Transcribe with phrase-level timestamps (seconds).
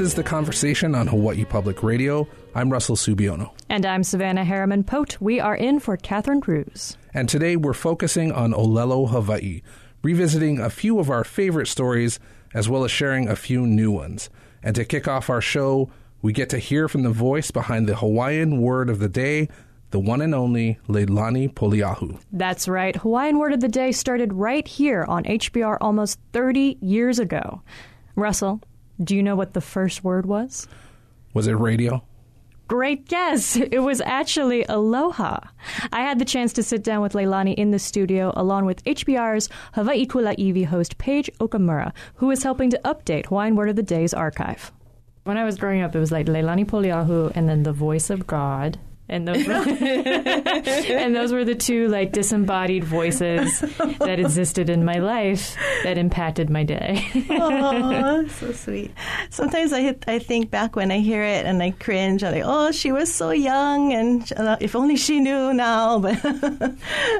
[0.00, 2.26] This is The Conversation on Hawaii Public Radio.
[2.54, 3.50] I'm Russell Subiono.
[3.68, 5.20] And I'm Savannah Harriman Pote.
[5.20, 6.96] We are in for Catherine Cruz.
[7.12, 9.60] And today we're focusing on Olelo, Hawaii,
[10.02, 12.18] revisiting a few of our favorite stories
[12.54, 14.30] as well as sharing a few new ones.
[14.62, 15.90] And to kick off our show,
[16.22, 19.50] we get to hear from the voice behind the Hawaiian word of the day,
[19.90, 22.18] the one and only Leilani Poliahu.
[22.32, 22.96] That's right.
[22.96, 27.60] Hawaiian Word of the Day started right here on HPR almost 30 years ago.
[28.16, 28.62] Russell,
[29.02, 30.68] do you know what the first word was?
[31.32, 32.02] Was it radio?
[32.68, 33.56] Great guess.
[33.72, 35.40] It was actually aloha.
[35.92, 39.48] I had the chance to sit down with Leilani in the studio along with HPR's
[39.74, 44.14] Hawaii Kula'iwi host Paige Okamura, who is helping to update Hawaiian Word of the Day's
[44.14, 44.70] archive.
[45.24, 48.26] When I was growing up, it was like Leilani Poliahu and then the voice of
[48.26, 48.78] God
[49.10, 49.52] and those were,
[50.94, 53.60] and those were the two like disembodied voices
[53.98, 57.04] that existed in my life that impacted my day.
[57.30, 58.92] oh, so sweet.
[59.28, 62.22] Sometimes I I think back when I hear it and I cringe.
[62.22, 65.98] I'm like, oh, she was so young, and uh, if only she knew now.
[66.00, 66.22] But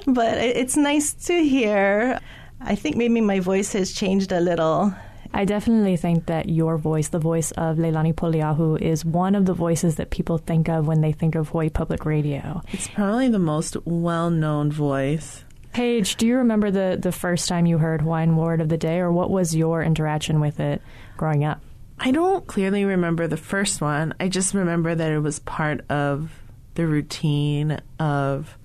[0.07, 2.21] but it's nice to hear.
[2.61, 4.95] I think maybe my voice has changed a little
[5.33, 9.55] I definitely think that your voice, the voice of Leilani Poliahu, is one of the
[9.55, 12.63] voices that people think of when they think of Hawaii Public Radio.
[12.73, 15.45] It's probably the most well known voice.
[15.73, 18.99] Paige, do you remember the, the first time you heard Hawaiian Word of the Day,
[18.99, 20.83] or what was your interaction with it
[21.17, 21.61] growing up?
[21.99, 24.15] I don't clearly remember the first one.
[24.19, 26.33] I just remember that it was part of
[26.75, 28.57] the routine of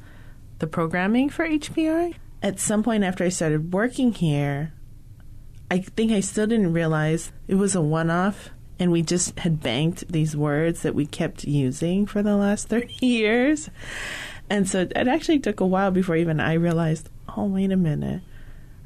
[0.59, 2.15] the programming for HPR.
[2.41, 4.73] At some point after I started working here,
[5.69, 8.49] I think I still didn't realize it was a one off
[8.79, 13.05] and we just had banked these words that we kept using for the last 30
[13.05, 13.69] years.
[14.49, 18.21] And so it actually took a while before even I realized, oh, wait a minute.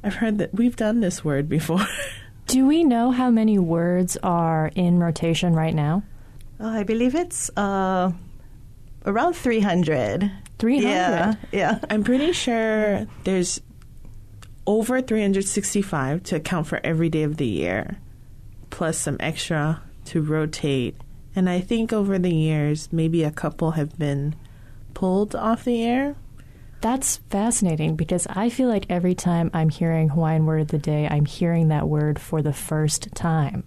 [0.03, 1.85] I've heard that we've done this word before.
[2.47, 6.03] Do we know how many words are in rotation right now?
[6.59, 8.11] Oh, I believe it's uh,
[9.06, 10.31] around 300.
[10.57, 10.90] 300?
[10.90, 11.79] Yeah, yeah.
[11.90, 13.61] I'm pretty sure there's
[14.69, 17.97] over 365 to account for every day of the year,
[18.69, 20.96] plus some extra to rotate.
[21.35, 24.35] And I think over the years, maybe a couple have been
[24.94, 26.16] pulled off the air.
[26.81, 31.08] That's fascinating because I feel like every time I'm hearing Hawaiian Word of the Day,
[31.09, 33.63] I'm hearing that word for the first time.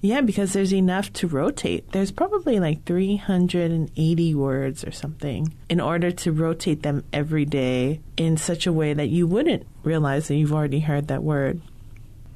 [0.00, 1.90] Yeah, because there's enough to rotate.
[1.90, 8.36] There's probably like 380 words or something in order to rotate them every day in
[8.36, 11.60] such a way that you wouldn't realize that you've already heard that word.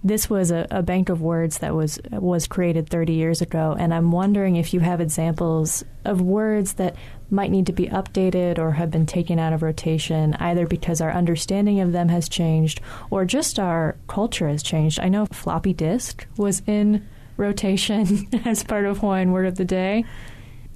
[0.05, 3.95] This was a, a bank of words that was was created 30 years ago, and
[3.95, 6.97] I'm wondering if you have examples of words that
[7.31, 11.13] might need to be updated or have been taken out of rotation, either because our
[11.13, 12.81] understanding of them has changed
[13.11, 14.99] or just our culture has changed.
[14.99, 17.07] I know floppy disk was in
[17.37, 20.05] rotation as part of Hawaiian Word of the Day.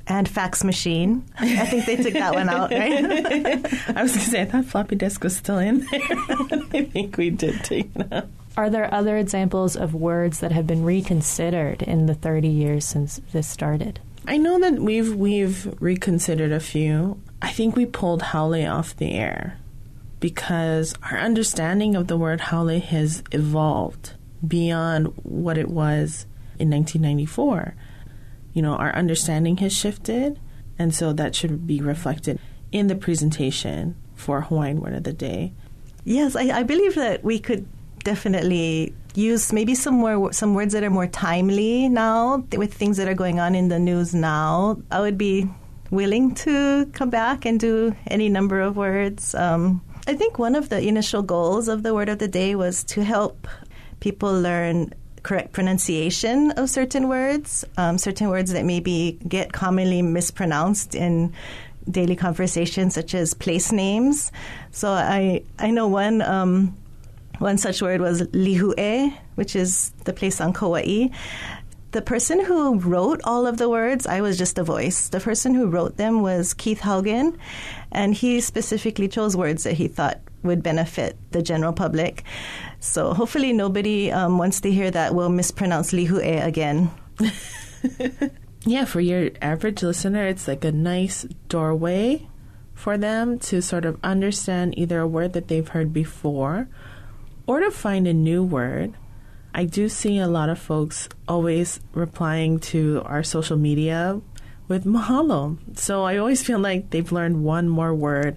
[0.09, 1.25] And fax machine.
[1.37, 3.05] I think they took that one out, right?
[3.97, 6.01] I was going to say, I thought floppy disk was still in there.
[6.01, 8.29] I think we did take it out.
[8.57, 13.21] Are there other examples of words that have been reconsidered in the 30 years since
[13.33, 13.99] this started?
[14.29, 17.21] I know that we've we've reconsidered a few.
[17.43, 19.59] I think we pulled haole off the air
[20.21, 24.15] because our understanding of the word haole has evolved
[24.47, 26.27] beyond what it was
[26.59, 27.75] in 1994.
[28.53, 30.41] You know, our understanding has shifted,
[30.79, 32.39] and so that should be reflected
[32.73, 35.53] in the presentation for Hawaiian Word of the Day.
[36.05, 37.67] Yes, I, I believe that we could
[38.05, 43.09] definitely use maybe some more some words that are more timely now with things that
[43.09, 44.79] are going on in the news now.
[44.91, 45.49] I would be
[45.91, 49.35] willing to come back and do any number of words.
[49.35, 52.85] Um, I think one of the initial goals of the Word of the Day was
[52.85, 53.49] to help
[54.01, 54.93] people learn
[55.27, 61.33] correct pronunciation of certain words, um, certain words that maybe get commonly mispronounced in
[61.91, 64.31] daily conversation, such as place names.
[64.71, 66.23] So I I know one.
[66.23, 66.77] Um,
[67.39, 71.09] one such word was lihue, which is the place on Kauai.
[71.91, 75.11] The person who wrote all of the words, I was just a voice.
[75.11, 77.37] The person who wrote them was Keith Haugen,
[77.93, 82.23] and he specifically chose words that he thought would benefit the general public.
[82.81, 86.91] So hopefully nobody, um, once they hear that, will mispronounce lihue again.
[88.65, 92.29] yeah, for your average listener, it's like a nice doorway
[92.75, 96.69] for them to sort of understand either a word that they've heard before
[97.47, 98.95] or to find a new word.
[99.55, 104.21] I do see a lot of folks always replying to our social media
[104.69, 105.57] with mahalo.
[105.79, 108.37] So I always feel like they've learned one more word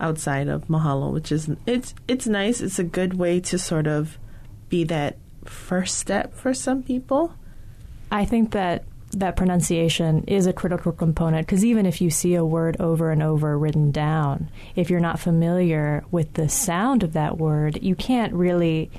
[0.00, 2.60] outside of mahalo, which is it's it's nice.
[2.60, 4.18] It's a good way to sort of
[4.68, 7.34] be that first step for some people.
[8.10, 12.44] I think that that pronunciation is a critical component because even if you see a
[12.44, 17.38] word over and over written down, if you're not familiar with the sound of that
[17.38, 18.90] word, you can't really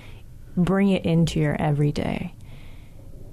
[0.58, 2.34] bring it into your everyday.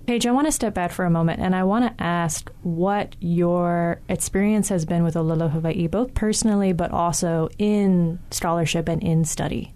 [0.09, 3.15] Paige, I want to step back for a moment and I want to ask what
[3.21, 9.27] your experience has been with Olelo Hawaii, both personally but also in scholarship and in
[9.27, 9.75] study.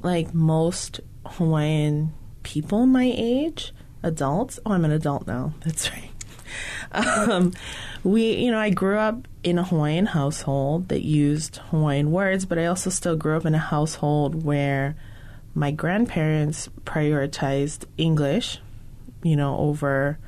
[0.00, 2.14] Like most Hawaiian
[2.44, 3.74] people my age,
[4.04, 4.60] adults.
[4.64, 5.52] Oh, I'm an adult now.
[5.64, 6.10] That's right.
[6.92, 7.52] Um,
[8.04, 12.56] we, you know, I grew up in a Hawaiian household that used Hawaiian words, but
[12.56, 14.94] I also still grew up in a household where
[15.56, 18.60] my grandparents prioritized English,
[19.22, 20.18] you know, over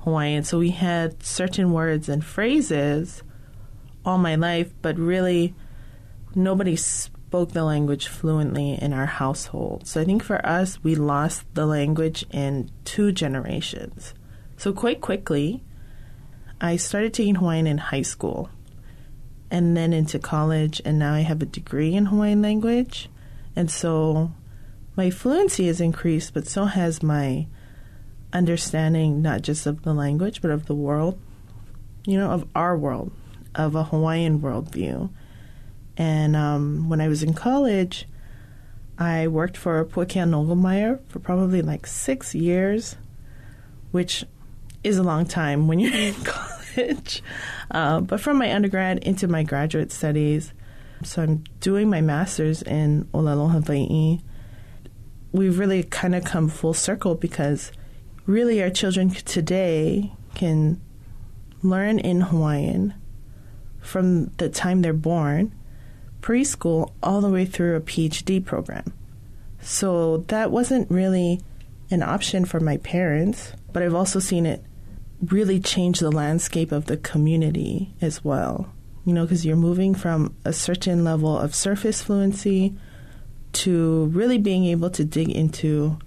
[0.00, 0.44] Hawaiian.
[0.44, 3.22] So we had certain words and phrases
[4.04, 5.54] all my life, but really
[6.34, 9.86] nobody spoke the language fluently in our household.
[9.86, 14.14] So I think for us, we lost the language in two generations.
[14.56, 15.62] So quite quickly,
[16.60, 18.50] I started taking Hawaiian in high school
[19.50, 23.08] and then into college, and now I have a degree in Hawaiian language.
[23.54, 24.32] And so
[24.96, 27.46] my fluency has increased, but so has my
[28.32, 31.18] understanding not just of the language, but of the world,
[32.06, 33.12] you know, of our world,
[33.54, 35.10] of a Hawaiian worldview.
[35.96, 38.06] And um, when I was in college,
[38.98, 42.96] I worked for Puakea Nogelmeier for probably like six years,
[43.90, 44.24] which
[44.84, 47.22] is a long time when you're in college.
[47.70, 50.52] Uh, but from my undergrad into my graduate studies,
[51.04, 54.20] so I'm doing my master's in Olelo, Hawaii.
[55.32, 57.72] We've really kind of come full circle because
[58.26, 60.80] really our children today can
[61.62, 62.94] learn in Hawaiian
[63.80, 65.52] from the time they're born,
[66.20, 68.92] preschool, all the way through a PhD program.
[69.60, 71.40] So that wasn't really
[71.90, 74.64] an option for my parents, but I've also seen it
[75.26, 78.72] really change the landscape of the community as well.
[79.04, 82.76] You know, because you're moving from a certain level of surface fluency
[83.52, 85.98] to really being able to dig into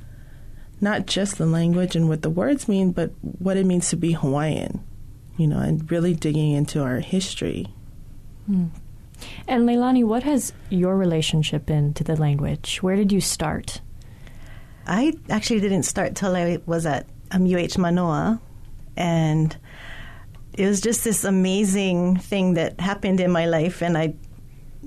[0.82, 4.14] not just the language and what the words mean, but what it means to be
[4.14, 4.84] Hawaiian,
[5.38, 7.68] you know, and really digging into our history.
[8.46, 8.68] Hmm.
[9.48, 12.80] And Leilani, what has your relationship been to the language?
[12.82, 13.82] Where did you start?
[14.86, 18.40] I actually didn't start till I was at um, UH Manoa,
[18.96, 19.56] and
[20.54, 24.16] it was just this amazing thing that happened in my life, and I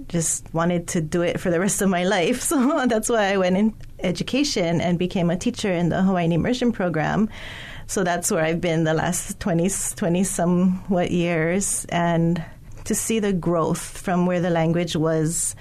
[0.08, 2.40] just wanted to do it for the rest of my life.
[2.48, 6.72] So that's why I went in education and became a teacher in the Hawaiian immersion
[6.72, 7.28] program.
[7.86, 11.86] So that's where I've been the last 20, 20 somewhat years.
[11.90, 12.44] And
[12.84, 15.54] to see the growth from where the language was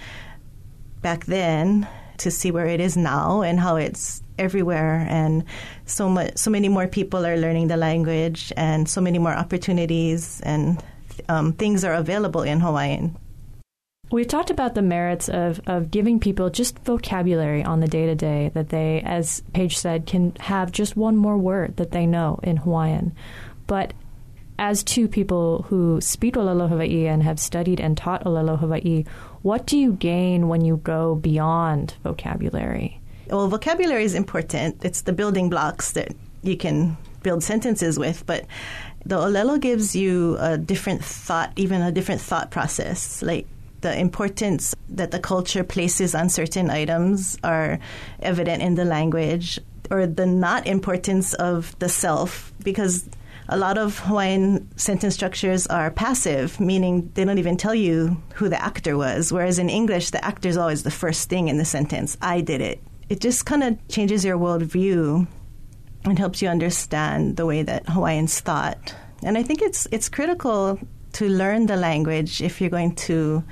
[1.01, 1.87] back then
[2.17, 5.43] to see where it is now and how it's everywhere and
[5.85, 10.41] so much so many more people are learning the language and so many more opportunities
[10.41, 10.81] and
[11.29, 13.15] um, things are available in Hawaiian
[14.11, 18.15] we talked about the merits of, of giving people just vocabulary on the day to
[18.15, 22.39] day that they, as Paige said, can have just one more word that they know
[22.43, 23.13] in Hawaiian.
[23.67, 23.93] But
[24.59, 29.03] as two people who speak Olelo Hawaii and have studied and taught Olelo Hawaii,
[29.41, 32.99] what do you gain when you go beyond vocabulary?
[33.29, 34.85] Well, vocabulary is important.
[34.85, 38.45] It's the building blocks that you can build sentences with, but
[39.05, 43.21] the Olelo gives you a different thought, even a different thought process.
[43.21, 43.47] Like
[43.81, 47.79] the importance that the culture places on certain items are
[48.21, 53.07] evident in the language, or the not importance of the self, because
[53.49, 58.49] a lot of Hawaiian sentence structures are passive, meaning they don't even tell you who
[58.49, 59.31] the actor was.
[59.31, 62.17] Whereas in English, the actor is always the first thing in the sentence.
[62.21, 62.81] I did it.
[63.07, 65.27] It just kind of changes your worldview
[66.03, 68.93] and helps you understand the way that Hawaiians thought.
[69.23, 70.79] And I think it's it's critical
[71.17, 73.43] to learn the language if you're going to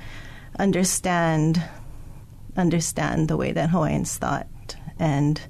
[0.56, 1.60] understand
[2.56, 4.46] understand the way that Hawaiians thought.
[5.00, 5.40] And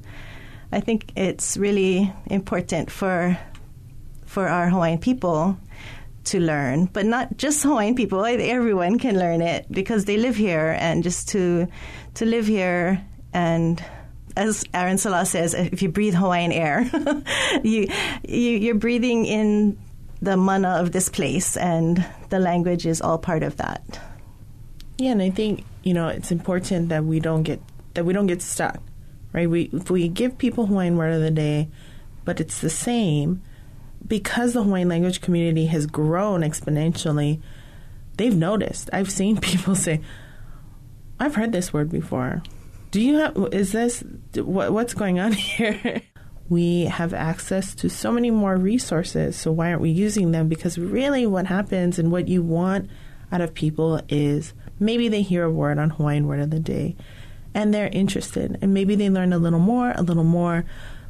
[0.73, 3.39] I think it's really important for
[4.25, 5.59] for our Hawaiian people
[6.25, 8.25] to learn, but not just Hawaiian people.
[8.25, 11.69] Everyone can learn it because they live here, and just to
[12.15, 13.05] to live here
[13.35, 13.85] and
[14.37, 16.83] as Aaron Sala says, if you breathe Hawaiian air,
[17.63, 17.89] you,
[18.29, 19.79] you are breathing in
[20.21, 24.01] the mana of this place, and the language is all part of that.
[24.99, 27.61] Yeah, and I think you know it's important that we don't get
[27.95, 28.81] that we don't get stuck,
[29.33, 29.49] right?
[29.49, 31.69] We if we give people Hawaiian word of the day,
[32.25, 33.43] but it's the same
[34.07, 37.41] because the Hawaiian language community has grown exponentially.
[38.17, 38.89] They've noticed.
[38.93, 40.01] I've seen people say,
[41.21, 42.43] "I've heard this word before."
[42.91, 43.37] Do you have?
[43.53, 44.03] Is this
[44.35, 46.03] what, what's going on here?
[46.49, 49.37] We have access to so many more resources.
[49.37, 50.49] So why aren't we using them?
[50.49, 52.89] Because really, what happens and what you want
[53.33, 56.97] out of people is maybe they hear a word on Hawaiian Word of the Day
[57.57, 60.67] and they're interested, and maybe they learn a little more, a little more.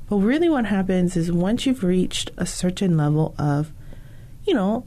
[0.09, 3.73] But really, what happens is once you've reached a certain level of,
[4.45, 4.87] you know,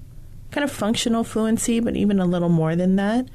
[0.52, 3.28] kind of functional fluency, but even a little more than that,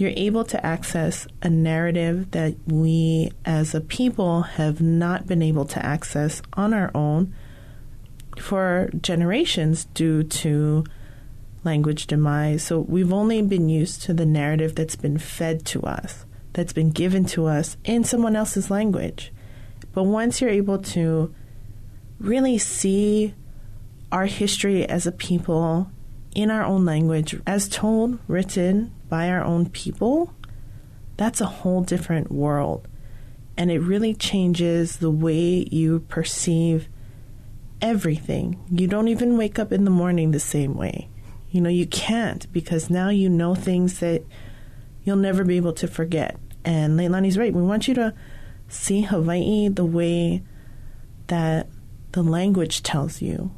[0.00, 5.66] you're able to access a narrative that we as a people have not been able
[5.66, 7.34] to access on our own
[8.38, 10.82] for generations due to
[11.64, 12.62] language demise.
[12.62, 16.92] So we've only been used to the narrative that's been fed to us, that's been
[16.92, 19.30] given to us in someone else's language.
[19.92, 21.34] But once you're able to
[22.18, 23.34] really see
[24.10, 25.90] our history as a people
[26.34, 30.32] in our own language, as told, written by our own people,
[31.16, 32.88] that's a whole different world.
[33.56, 36.88] And it really changes the way you perceive
[37.82, 38.58] everything.
[38.70, 41.08] You don't even wake up in the morning the same way.
[41.50, 44.24] You know, you can't because now you know things that
[45.04, 46.38] you'll never be able to forget.
[46.64, 47.52] And Leilani's right.
[47.52, 48.14] We want you to
[48.68, 50.42] see Hawaii the way
[51.26, 51.68] that
[52.12, 53.50] the language tells you,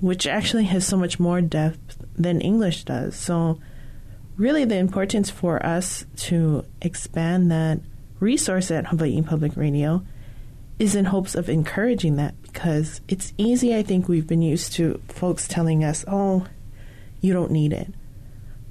[0.00, 3.16] which actually has so much more depth than English does.
[3.16, 3.60] So,
[4.36, 7.80] really, the importance for us to expand that
[8.20, 10.02] resource at Hawaii Public Radio
[10.78, 13.74] is in hopes of encouraging that because it's easy.
[13.74, 16.46] I think we've been used to folks telling us, oh,
[17.20, 17.88] you don't need it.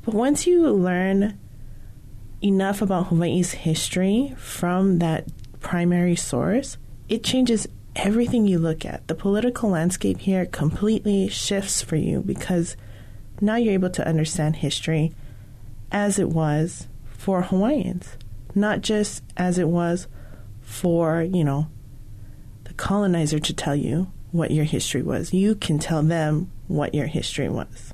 [0.04, 1.40] But once you learn
[2.44, 5.26] enough about Hawaii's history from that
[5.62, 6.78] primary source,
[7.10, 9.08] it changes everything you look at.
[9.08, 12.76] The political landscape here completely shifts for you because
[13.42, 15.14] now you're able to understand history
[15.96, 18.18] as it was for Hawaiians,
[18.54, 20.08] not just as it was
[20.60, 21.68] for, you know,
[22.66, 25.34] the colonizer to tell you what your history was.
[25.34, 27.94] You can tell them what your history was.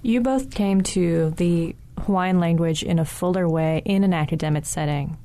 [0.00, 5.18] You both came to the Hawaiian language in a fuller way in an academic setting,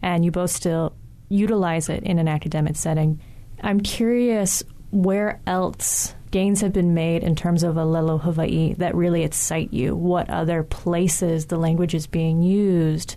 [0.00, 0.94] and you both still
[1.28, 3.20] utilize it in an academic setting.
[3.60, 4.62] I'm curious
[4.92, 9.94] where else gains have been made in terms of Olelo Hawaii that really excite you?
[9.94, 13.16] What other places the language is being used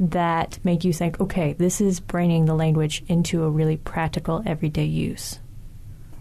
[0.00, 4.84] that make you think, okay, this is bringing the language into a really practical everyday
[4.84, 5.40] use?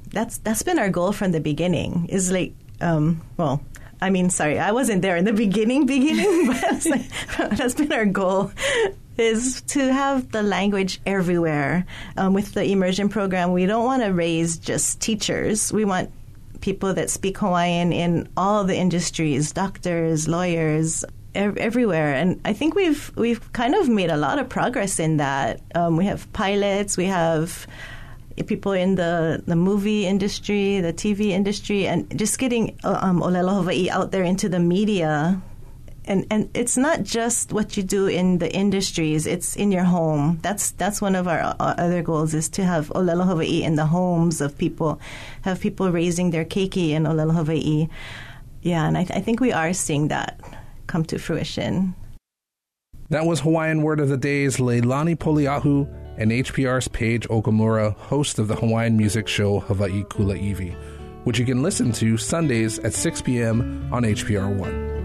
[0.10, 2.08] That's that's been our goal from the beginning.
[2.10, 3.62] Is like, um, well,
[4.01, 7.10] I mean, sorry, I wasn't there in the beginning, beginning, but like,
[7.58, 8.51] that's been our goal
[9.17, 11.86] is to have the language everywhere.
[12.15, 15.74] Um, with the immersion program, we don't want to raise just teachers.
[15.74, 16.12] We want
[16.62, 22.14] people that speak Hawaiian in all the industries, doctors, lawyers, ev- everywhere.
[22.14, 25.62] And I think we've we've kind of made a lot of progress in that.
[25.76, 27.68] Um, we have pilots, we have
[28.46, 33.62] people in the, the movie industry, the TV industry, and just getting uh, um, Olelo
[33.62, 35.42] Hawaii out there into the media
[36.08, 40.40] and and it's not just what you do in the industries; it's in your home.
[40.42, 43.86] That's that's one of our uh, other goals is to have Olelo Hawaii in the
[43.86, 45.00] homes of people,
[45.42, 47.88] have people raising their keiki in Olelo Hawaii.
[48.62, 50.40] Yeah, and I, th- I think we are seeing that
[50.88, 51.96] come to fruition.
[53.10, 55.88] That was Hawaiian Word of the Day's Leilani Poliahu
[56.18, 60.76] and HPR's Paige Okamura, host of the Hawaiian music show Hawaii Kula Kula'iwi,
[61.24, 63.88] which you can listen to Sundays at 6 p.m.
[63.94, 64.97] on HPR 1.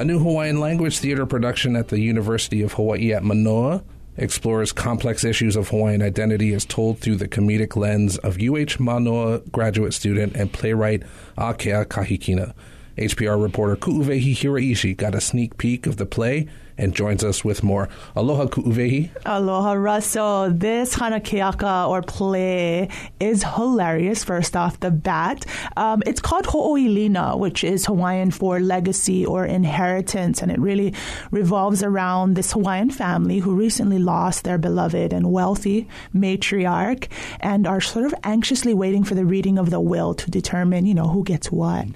[0.00, 3.84] A new Hawaiian language theater production at the University of Hawaii at Manoa
[4.16, 9.40] explores complex issues of Hawaiian identity as told through the comedic lens of UH Manoa
[9.52, 11.02] graduate student and playwright
[11.36, 12.54] Akea Kahikina.
[12.96, 16.48] HPR reporter Ku'uwehi Hiraishi got a sneak peek of the play
[16.80, 17.88] and joins us with more.
[18.16, 19.10] Aloha Ku'uwehi.
[19.26, 20.50] Aloha Russell.
[20.50, 22.88] This Hanakeaka or play
[23.20, 25.44] is hilarious, first off the bat.
[25.76, 30.94] Um, it's called Ho'oilina, which is Hawaiian for legacy or inheritance, and it really
[31.30, 37.08] revolves around this Hawaiian family who recently lost their beloved and wealthy matriarch
[37.40, 40.94] and are sort of anxiously waiting for the reading of the will to determine, you
[40.94, 41.86] know, who gets what.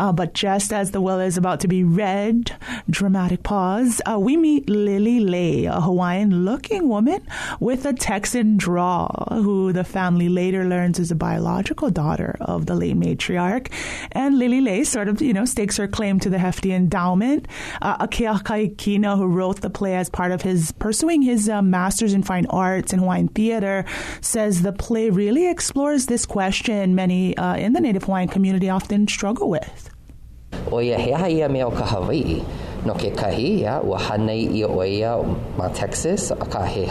[0.00, 2.50] Uh, but just as the will is about to be read,
[2.90, 7.20] dramatic pause, uh, we we meet Lily Lay, a Hawaiian looking woman
[7.60, 12.74] with a Texan drawl, who the family later learns is a biological daughter of the
[12.74, 13.70] late matriarch.
[14.12, 17.46] And Lily Lay sort of, you know, stakes her claim to the hefty endowment.
[17.82, 22.14] Uh, Akea Kahikina, who wrote the play as part of his pursuing his uh, master's
[22.14, 23.84] in fine arts in Hawaiian theater,
[24.22, 29.06] says the play really explores this question many uh, in the Native Hawaiian community often
[29.08, 29.90] struggle with.
[35.56, 36.32] Ma Texas,
[36.64, 36.84] he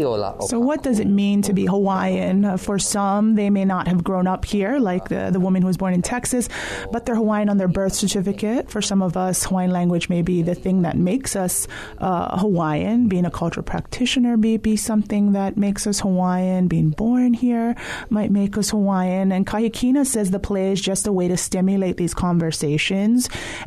[0.00, 0.48] Hawaii.
[0.48, 2.44] So, what does it mean to be Hawaiian?
[2.44, 5.66] Uh, for some, they may not have grown up here, like the, the woman who
[5.66, 6.48] was born in Texas,
[6.90, 8.70] but they're Hawaiian on their birth certificate.
[8.70, 13.08] For some of us, Hawaiian language may be the thing that makes us uh, Hawaiian.
[13.08, 16.68] Being a cultural practitioner may be something that makes us Hawaiian.
[16.68, 17.76] Being born here
[18.10, 19.32] might make us Hawaiian.
[19.32, 22.25] And Kahikina says the play is just a way to stimulate these conversations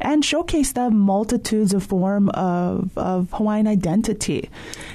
[0.01, 4.49] and showcase the multitudes of form of, of Hawaiian identity.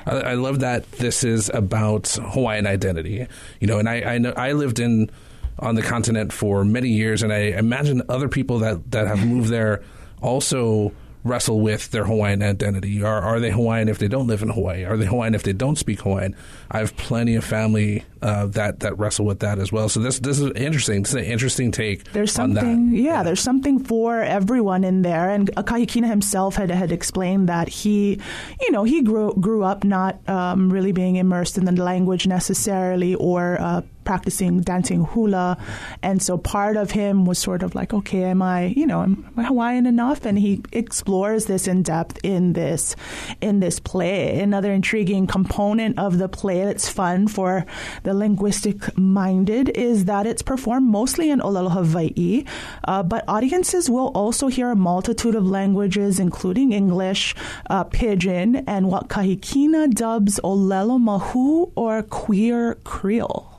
[0.06, 3.26] I, I love that this is about Hawaiian identity.
[3.60, 5.10] You know, and I I, know, I lived in
[5.58, 9.48] on the continent for many years, and I imagine other people that that have moved
[9.48, 9.82] there
[10.20, 10.92] also
[11.24, 13.02] wrestle with their Hawaiian identity.
[13.02, 14.84] Are are they Hawaiian if they don't live in Hawaii?
[14.84, 16.36] Are they Hawaiian if they don't speak Hawaiian?
[16.70, 19.88] I have plenty of family uh, that that wrestle with that as well.
[19.88, 21.02] So this this is interesting.
[21.02, 22.04] Is an interesting take.
[22.12, 22.96] There's on something, that.
[22.96, 25.30] yeah, there's something for everyone in there.
[25.30, 28.20] And Kahikina himself had had explained that he,
[28.60, 33.14] you know, he grew grew up not um, really being immersed in the language necessarily
[33.14, 35.58] or uh, practicing dancing hula,
[36.02, 39.32] and so part of him was sort of like, okay, am I, you know, am
[39.36, 40.24] I Hawaiian enough?
[40.24, 42.96] And he explores this in depth in this
[43.40, 44.40] in this play.
[44.40, 47.64] Another intriguing component of the play that's fun for
[48.02, 52.44] the linguistic minded is that it's performed mostly in Olelo, Hawaii,
[52.84, 57.34] uh, but audiences will also hear a multitude of languages, including English,
[57.70, 63.53] uh, Pidgin, and what Kahikina dubs Olelo Mahu or Queer Creole.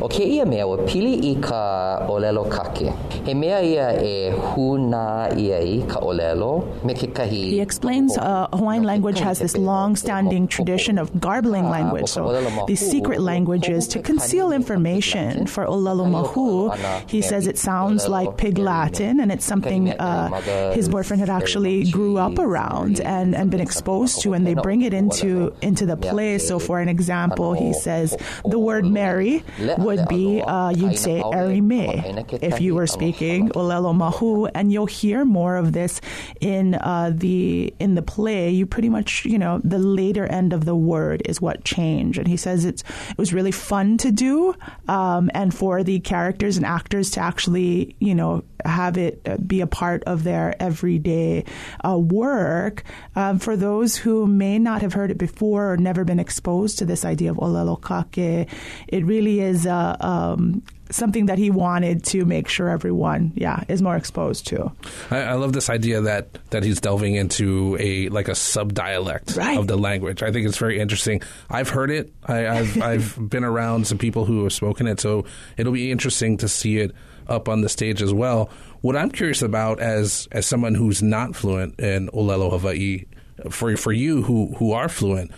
[0.00, 2.92] O ke ia mea, ua pili i ka olelo kake.
[3.24, 7.50] He mea ia e huna ia i ka olelo, me ke kahi...
[7.50, 13.20] He explains uh, Hawaiian language has this long-standing tradition of garbling language, so these secret
[13.20, 15.46] languages to conceal information.
[15.46, 16.70] For Olelo Mahu,
[17.06, 21.90] he says it sounds like Pig Latin, and it's something uh, his boyfriend had actually
[21.90, 25.96] grew up around and, and been exposed to, and they bring it into into the
[25.96, 26.38] play.
[26.38, 29.44] So, for an example, he says the word Mary
[29.78, 35.24] would be uh, you'd say Erime if you were speaking Olelo Mahu, and you'll hear
[35.24, 36.00] more of this
[36.40, 38.50] in uh, the in the play.
[38.50, 42.28] You pretty much you know the later end of the word is what changed, and
[42.28, 44.54] he says it's it was really fun to do,
[44.88, 49.60] um, and for the characters and actors to actually you know have it uh, be
[49.60, 51.44] a part of their everyday
[51.84, 52.84] uh, work.
[53.16, 56.84] Um, for those who may not have heard it before or never been exposed to
[56.84, 58.48] this idea of olelo kake,
[58.88, 63.80] it really is uh, um, something that he wanted to make sure everyone, yeah, is
[63.80, 64.72] more exposed to.
[65.10, 69.36] I, I love this idea that that he's delving into a like a sub dialect
[69.36, 69.56] Right.
[69.58, 70.22] of the language.
[70.22, 71.22] I think it's very interesting.
[71.48, 72.12] I've heard it.
[72.26, 75.24] I, I've I've been around some people who have spoken it, so
[75.56, 76.92] it'll be interesting to see it
[77.30, 78.50] up on the stage as well.
[78.80, 83.04] What I'm curious about as as someone who's not fluent in Olelo Hawaii,
[83.50, 85.30] for for you who who are fluent,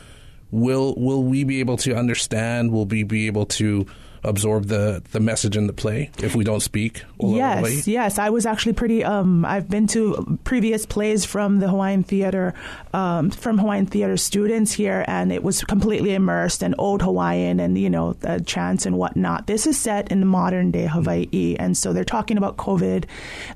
[0.50, 2.72] will will we be able to understand?
[2.72, 3.87] Will we be able to
[4.24, 8.18] absorb the the message in the play if we don't speak Yes, yes.
[8.18, 9.04] I was actually pretty.
[9.04, 12.54] Um, I've been to previous plays from the Hawaiian Theater,
[12.92, 17.78] um, from Hawaiian Theater students here, and it was completely immersed in old Hawaiian and
[17.78, 19.46] you know the chants and whatnot.
[19.46, 23.04] This is set in the modern day Hawaii, and so they're talking about COVID.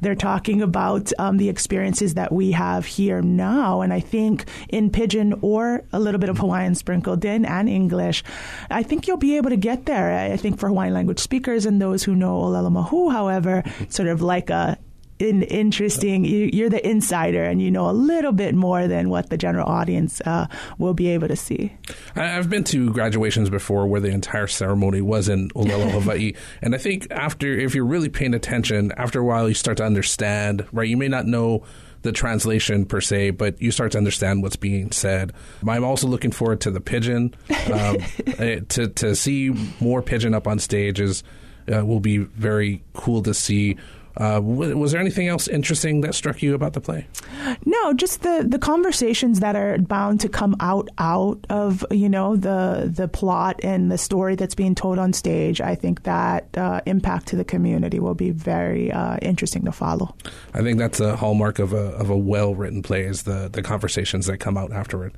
[0.01, 4.91] They're talking about um, the experiences that we have here now, and I think in
[4.91, 8.23] Pidgin or a little bit of Hawaiian sprinkled in and English,
[8.71, 10.13] I think you'll be able to get there.
[10.13, 14.09] I I think for Hawaiian language speakers and those who know Olelo Mahu, however, sort
[14.09, 14.79] of like a
[15.19, 16.25] in, interesting.
[16.25, 19.69] You, you're the insider, and you know a little bit more than what the general
[19.69, 20.47] audience uh,
[20.79, 21.73] will be able to see.
[22.15, 26.35] I've been to graduations before where the entire ceremony was in Olelo, Hawaii.
[26.63, 29.85] And I think after, if you're really paying attention, after a while you start to
[29.85, 30.89] understand, right?
[30.89, 31.65] You may not know
[32.07, 35.33] the translation per se, but you start to understand what's being said.
[35.67, 37.35] I'm also looking forward to the Pidgin.
[37.71, 37.97] Um,
[38.39, 41.23] eh, to, to see more Pidgin up on stage is,
[41.71, 43.77] uh, will be very cool to see.
[44.17, 47.07] Uh, w- was there anything else interesting that struck you about the play?
[47.65, 52.37] No, just the the conversations that are bound to come out out of you know
[52.37, 55.61] the the plot and the story that's being told on stage.
[55.61, 60.15] I think that uh, impact to the community will be very uh, interesting to follow.
[60.55, 63.63] I think that's a hallmark of a of a well written play is the the
[63.63, 65.13] conversations that come out afterward.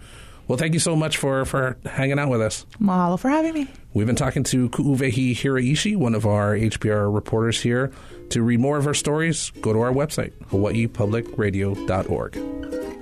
[0.48, 2.64] Well, thank you so much for, for hanging out with us.
[2.80, 3.68] Mahalo for having me.
[3.92, 7.92] We've been talking to Ku'uwehi Hiraishi, one of our HPR reporters here.
[8.30, 12.97] To read more of her stories, go to our website, hawaiipublicradio.org.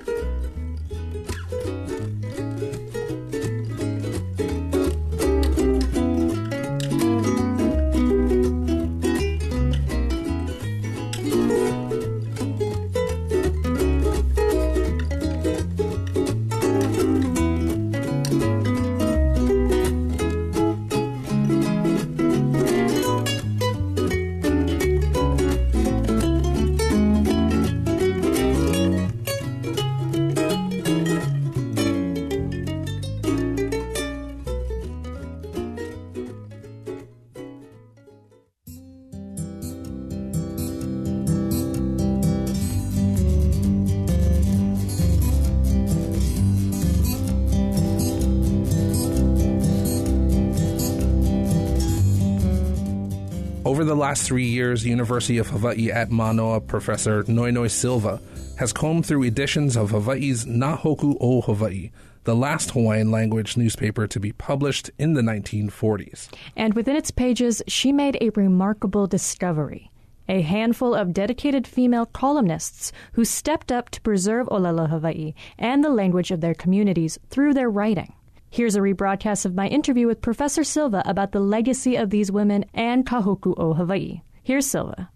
[54.07, 58.21] last three years, University of Hawaii at Manoa professor Noenoe Silva
[58.57, 61.91] has combed through editions of Hawaii's Nahoku o Hawaii,
[62.23, 66.29] the last Hawaiian language newspaper to be published in the 1940s.
[66.55, 69.91] And within its pages, she made a remarkable discovery.
[70.29, 75.89] A handful of dedicated female columnists who stepped up to preserve Olelo Hawaii and the
[75.89, 78.13] language of their communities through their writing.
[78.49, 82.65] Here's a rebroadcast of my interview with Professor Silva about the legacy of these women
[82.73, 84.21] and Kahoku o Hawaii.
[84.41, 85.09] Here's Silva.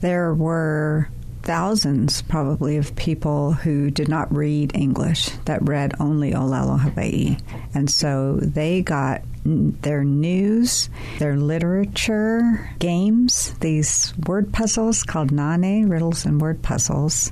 [0.00, 1.08] There were
[1.42, 7.36] thousands, probably, of people who did not read English that read only Olelo Hawaii.
[7.74, 16.24] And so they got their news, their literature, games, these word puzzles called Nane, riddles
[16.24, 17.30] and word puzzles.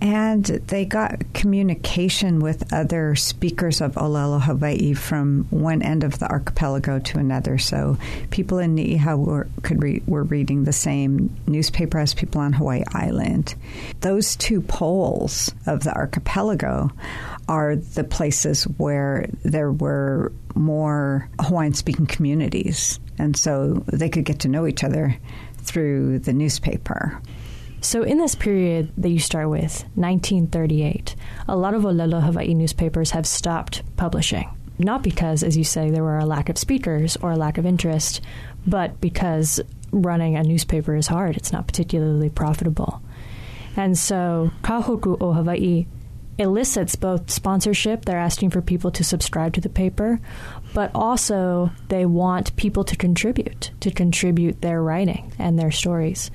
[0.00, 6.30] And they got communication with other speakers of Olelo Hawaii from one end of the
[6.30, 7.58] archipelago to another.
[7.58, 7.98] So
[8.30, 12.82] people in Ni'ihau were, could re- were reading the same newspaper as people on Hawaii
[12.94, 13.54] Island.
[14.00, 16.90] Those two poles of the archipelago
[17.46, 22.98] are the places where there were more Hawaiian speaking communities.
[23.18, 25.16] And so they could get to know each other
[25.58, 27.20] through the newspaper.
[27.82, 31.16] So, in this period that you start with, 1938,
[31.48, 34.50] a lot of Olelo Hawaii newspapers have stopped publishing.
[34.78, 37.64] Not because, as you say, there were a lack of speakers or a lack of
[37.64, 38.20] interest,
[38.66, 39.60] but because
[39.92, 41.36] running a newspaper is hard.
[41.36, 43.00] It's not particularly profitable.
[43.76, 45.86] And so, Kahoku o Hawaii
[46.38, 50.20] elicits both sponsorship, they're asking for people to subscribe to the paper,
[50.74, 56.30] but also they want people to contribute, to contribute their writing and their stories.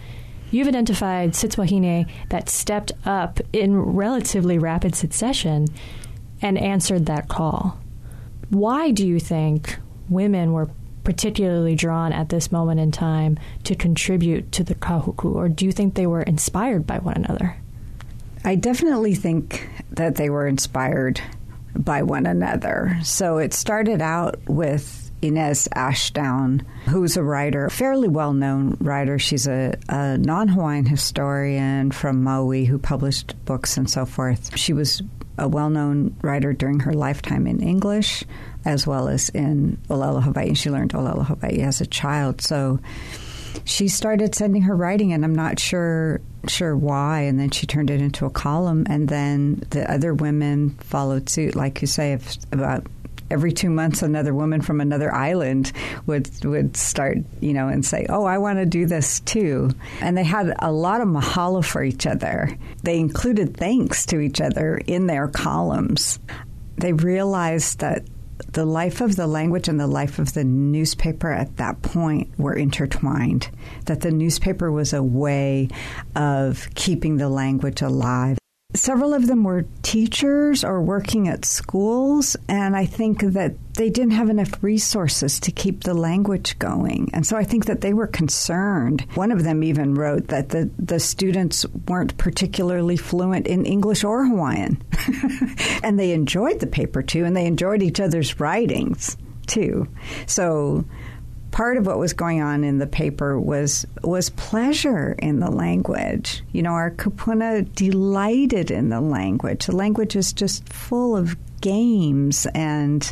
[0.51, 5.67] You've identified Sitswahine that stepped up in relatively rapid succession
[6.41, 7.79] and answered that call.
[8.49, 9.77] Why do you think
[10.09, 10.69] women were
[11.03, 15.71] particularly drawn at this moment in time to contribute to the kahuku, or do you
[15.71, 17.57] think they were inspired by one another?
[18.43, 21.21] I definitely think that they were inspired
[21.75, 22.97] by one another.
[23.03, 29.17] So it started out with Inez Ashdown, who's a writer, fairly well known writer.
[29.17, 34.57] She's a, a non Hawaiian historian from Maui who published books and so forth.
[34.57, 35.01] She was
[35.37, 38.23] a well known writer during her lifetime in English
[38.65, 40.53] as well as in Olelo Hawaii.
[40.53, 42.41] She learned Olelo Hawaii as a child.
[42.41, 42.79] So
[43.63, 47.89] she started sending her writing and I'm not sure sure why and then she turned
[47.89, 52.19] it into a column and then the other women followed suit like you say
[52.51, 52.85] about
[53.31, 55.71] every two months another woman from another island
[56.05, 60.17] would would start you know and say oh I want to do this too and
[60.17, 64.77] they had a lot of mahalo for each other they included thanks to each other
[64.85, 66.19] in their columns
[66.77, 68.05] they realized that
[68.51, 72.53] the life of the language and the life of the newspaper at that point were
[72.53, 73.49] intertwined.
[73.85, 75.69] That the newspaper was a way
[76.15, 78.37] of keeping the language alive.
[78.75, 84.11] Several of them were teachers or working at schools, and I think that they didn't
[84.11, 87.09] have enough resources to keep the language going.
[87.13, 89.05] And so I think that they were concerned.
[89.15, 94.25] One of them even wrote that the, the students weren't particularly fluent in English or
[94.25, 94.81] Hawaiian.
[95.83, 99.87] and they enjoyed the paper too, and they enjoyed each other's writings too.
[100.25, 100.85] So
[101.55, 106.43] part of what was going on in the paper was was pleasure in the language.
[106.51, 109.65] You know, our kupuna delighted in the language.
[109.65, 113.09] The language is just full of games and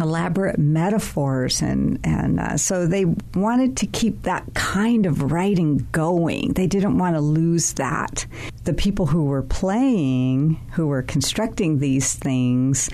[0.00, 6.52] elaborate metaphors and and uh, so they wanted to keep that kind of writing going
[6.54, 8.26] they didn't want to lose that
[8.64, 12.90] the people who were playing who were constructing these things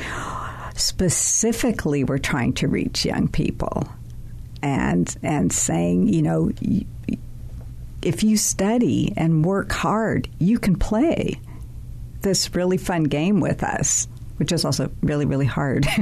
[0.74, 3.88] specifically were trying to reach young people
[4.62, 6.50] and and saying you know
[8.02, 11.38] if you study and work hard you can play
[12.22, 15.86] this really fun game with us which is also really really hard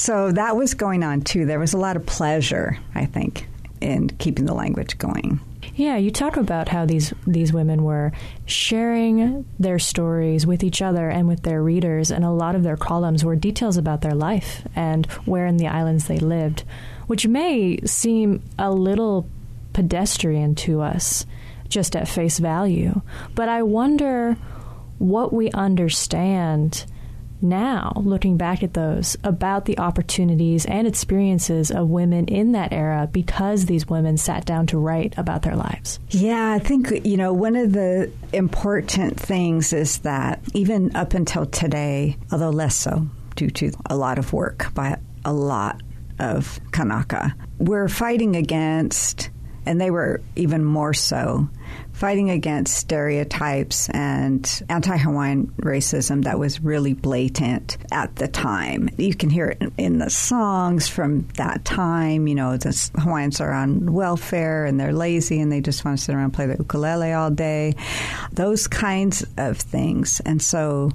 [0.00, 1.44] So that was going on too.
[1.44, 3.46] There was a lot of pleasure, I think,
[3.82, 5.40] in keeping the language going.
[5.74, 8.12] Yeah, you talk about how these these women were
[8.46, 12.76] sharing their stories with each other and with their readers, and a lot of their
[12.76, 16.64] columns were details about their life and where in the islands they lived,
[17.06, 19.28] which may seem a little
[19.72, 21.26] pedestrian to us
[21.68, 23.00] just at face value.
[23.34, 24.36] But I wonder
[24.98, 26.84] what we understand
[27.42, 33.08] now, looking back at those, about the opportunities and experiences of women in that era
[33.10, 35.98] because these women sat down to write about their lives.
[36.10, 41.46] Yeah, I think, you know, one of the important things is that even up until
[41.46, 45.82] today, although less so due to a lot of work by a lot
[46.18, 49.30] of Kanaka, we're fighting against,
[49.66, 51.48] and they were even more so,
[52.00, 58.88] fighting against stereotypes and anti Hawaiian racism that was really blatant at the time.
[58.96, 62.26] You can hear it in the songs from that time.
[62.26, 66.02] You know, the Hawaiians are on welfare and they're lazy and they just want to
[66.02, 67.74] sit around and play the ukulele all day.
[68.32, 70.20] Those kinds of things.
[70.24, 70.92] And so,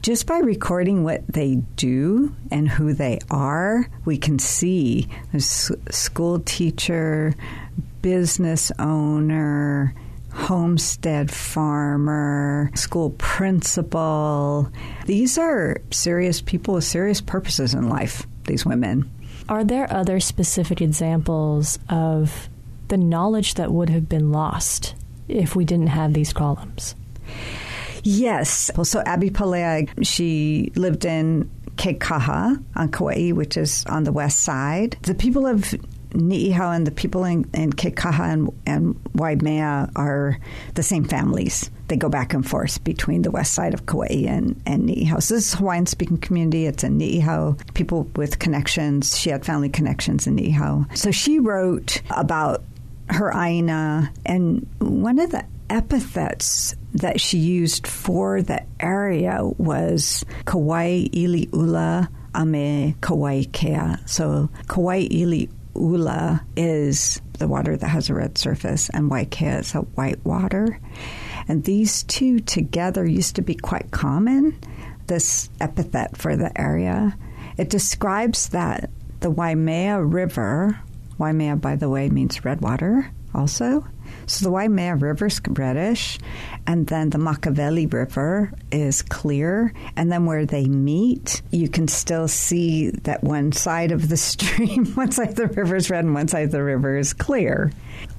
[0.00, 6.40] just by recording what they do and who they are, we can see a school
[6.40, 7.34] teacher,
[8.00, 9.94] business owner,
[10.34, 14.70] homestead farmer, school principal.
[15.06, 19.10] These are serious people with serious purposes in life, these women.
[19.48, 22.48] Are there other specific examples of
[22.88, 24.94] the knowledge that would have been lost
[25.28, 26.94] if we didn't have these columns?
[28.02, 28.70] Yes.
[28.82, 34.96] So Abby Palea, she lived in Kekaha on Kauai, which is on the west side.
[35.02, 35.74] The people of
[36.14, 40.38] Ni'ihau and the people in, in Kekaha and, and Waimea are
[40.74, 41.70] the same families.
[41.88, 45.22] They go back and forth between the west side of Kauai and, and Ni'ihau.
[45.22, 46.66] So this is Hawaiian speaking community.
[46.66, 47.58] It's in Ni'ihau.
[47.74, 49.18] People with connections.
[49.18, 50.96] She had family connections in Ni'ihau.
[50.96, 52.62] So she wrote about
[53.10, 61.08] her aina, and one of the epithets that she used for the area was Kauai
[61.12, 63.98] ili ula ame Kauai kea.
[64.06, 69.74] So Kauai ili ula is the water that has a red surface, and waikea is
[69.74, 70.78] a white water.
[71.48, 74.58] And these two together used to be quite common,
[75.06, 77.16] this epithet for the area.
[77.56, 80.78] It describes that the Waimea River,
[81.18, 83.86] Waimea, by the way, means red water also,
[84.26, 86.18] so the Waimea River is reddish,
[86.66, 89.72] and then the Makaweli River is clear.
[89.96, 94.86] And then where they meet, you can still see that one side of the stream,
[94.94, 97.72] one side of the river is red and one side of the river is clear.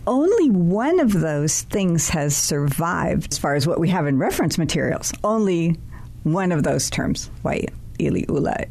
[0.07, 4.57] Only one of those things has survived as far as what we have in reference
[4.57, 5.11] materials.
[5.23, 5.77] Only
[6.23, 7.65] one of those terms, Wai
[7.99, 8.25] Ili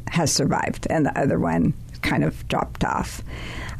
[0.07, 3.21] has survived, and the other one kind of dropped off.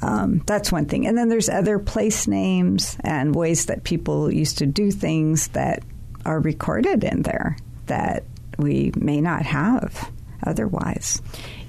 [0.01, 1.07] Um, that's one thing.
[1.07, 5.83] And then there's other place names and ways that people used to do things that
[6.25, 8.23] are recorded in there that
[8.57, 10.11] we may not have
[10.43, 11.21] otherwise.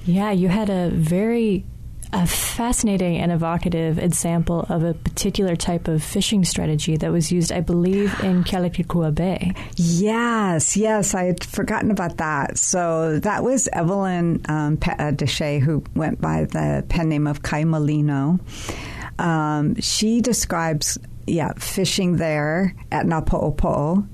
[0.04, 1.64] Yeah, you had a very
[2.12, 7.52] a fascinating and evocative example of a particular type of fishing strategy that was used,
[7.52, 9.52] I believe, in Kealakekua Bay.
[9.76, 12.58] Yes, yes, I had forgotten about that.
[12.58, 17.64] So that was Evelyn um, uh, Deshay, who went by the pen name of Kai
[17.64, 18.38] Molino.
[19.18, 24.06] Um, she describes, yeah, fishing there at Napo'opo'o.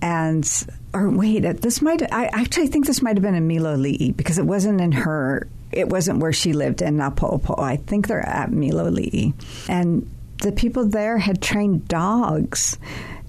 [0.00, 4.38] And or wait, this might I actually think this might have been in Miloli'i because
[4.38, 7.58] it wasn't in her it wasn't where she lived in Napo'opo'o.
[7.60, 9.34] I think they're at Miloli'i.
[9.68, 10.10] And
[10.42, 12.78] the people there had trained dogs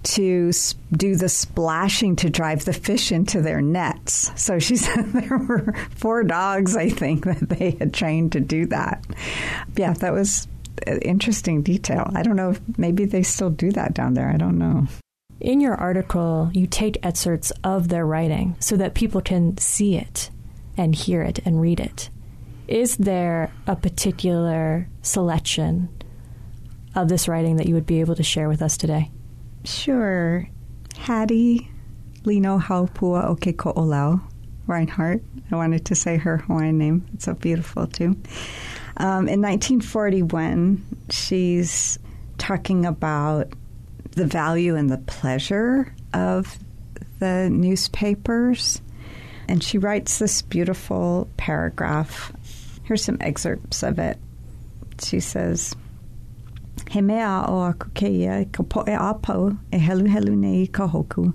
[0.02, 0.52] to
[0.92, 4.32] do the splashing to drive the fish into their nets.
[4.36, 8.66] So she said there were four dogs, I think, that they had trained to do
[8.68, 9.04] that.
[9.76, 10.48] Yeah, that was
[10.88, 12.10] an interesting detail.
[12.16, 14.30] I don't know if maybe they still do that down there.
[14.30, 14.88] I don't know.
[15.40, 20.30] In your article, you take excerpts of their writing so that people can see it
[20.78, 22.10] and hear it and read it.
[22.70, 25.90] Is there a particular selection
[26.94, 29.10] of this writing that you would be able to share with us today?
[29.66, 30.48] Sure.
[30.96, 31.72] Hattie
[32.26, 34.22] Lino Haupua Oke Ko'olau
[34.68, 35.24] Reinhardt.
[35.52, 37.08] I wanted to say her Hawaiian name.
[37.16, 38.16] It's so beautiful, too.
[38.98, 41.98] Um, in 1941, she's
[42.38, 43.52] talking about
[44.12, 46.60] the value and the pleasure of
[47.18, 48.80] the newspapers.
[49.48, 52.32] And she writes this beautiful paragraph.
[52.90, 54.18] Here's some excerpts of it.
[55.00, 55.76] She says,
[56.90, 60.88] He mea o aku keia ka poe a pau e helu helu nei i ka
[60.88, 61.32] hoku.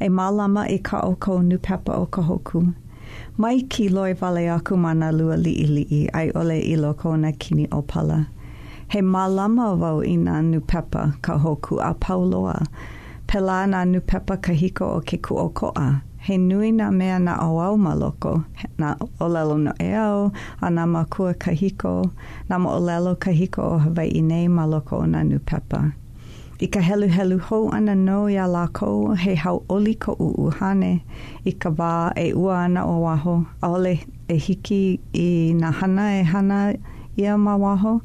[0.00, 2.72] E malama i ka o ko nupepa o ka hoku.
[3.36, 7.82] Mai ki loi vale aku mana lua li'i ai ole i loko na kini o
[7.82, 8.28] pala.
[8.86, 12.64] He malama wau i nā nupepa ka hoku a pauloa.
[13.26, 16.02] Pela nā nupepa ka hiko o ke kuokoa.
[16.22, 18.44] He nui nā mea na auau maloko,
[18.78, 20.30] na olelo no e au,
[20.60, 21.94] a nā makua kahiko,
[22.50, 25.80] nā mo olelo kahiko o Hawaii nei maloko o nā nupepa.
[26.62, 31.02] I ka helu helu hou ana no ia lako he hau oli ko uuhane
[31.44, 33.34] i ka wā e ua ana o waho.
[33.60, 36.60] Aole e hiki i na hana e hana
[37.18, 38.00] ia ma waho.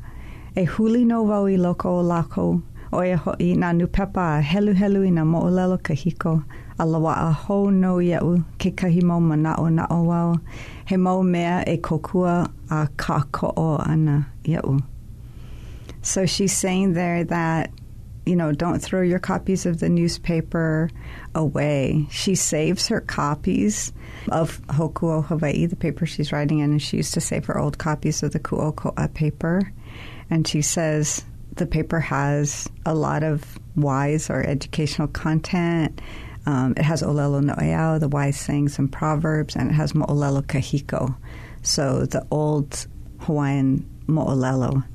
[0.56, 2.62] E huli no wau i loko o lako.
[2.92, 6.42] O e ho i nā nupepa a helu helu i nā moolelo kahiko.
[6.42, 8.44] A lawa a iau
[9.02, 10.40] mau mana o na o.
[10.86, 12.88] He mau mea e kokua a
[13.90, 14.84] ana iau.
[16.02, 17.72] So she's saying there that
[18.28, 20.90] you know, don't throw your copies of the newspaper
[21.34, 22.06] away.
[22.12, 23.94] She saves her copies
[24.30, 27.78] of Hokuo Hawaii, the paper she's writing in, and she used to save her old
[27.78, 29.72] copies of the Kuoko'a paper.
[30.30, 31.24] And she says
[31.56, 36.02] the paper has a lot of wise or educational content.
[36.48, 41.14] Um, it has Olelo Noeau, the wise sayings and proverbs, and it has Mo'olelo Kahiko,
[41.62, 42.88] so the old
[43.20, 44.86] Hawaiian Mo'olelo.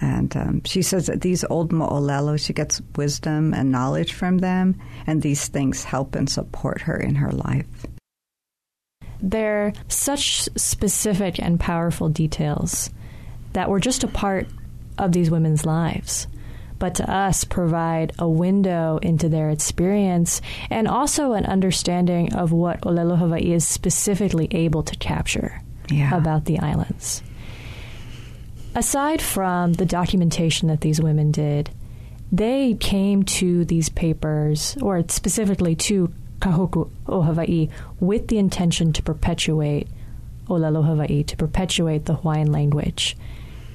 [0.00, 4.80] And um, she says that these old mo'olelo, she gets wisdom and knowledge from them,
[5.06, 7.86] and these things help and support her in her life.
[9.20, 12.88] They're such specific and powerful details
[13.52, 14.48] that were just a part
[14.96, 16.26] of these women's lives,
[16.78, 22.80] but to us provide a window into their experience and also an understanding of what
[22.82, 26.16] Olelo Hawaii is specifically able to capture Yeah.
[26.16, 27.22] about the islands.
[28.74, 31.70] Aside from the documentation that these women did,
[32.30, 37.68] they came to these papers, or specifically to Kahoku o Hawaii,
[38.00, 39.88] with the intention to perpetuate
[40.48, 43.16] Olelo Hawaii, to perpetuate the Hawaiian language.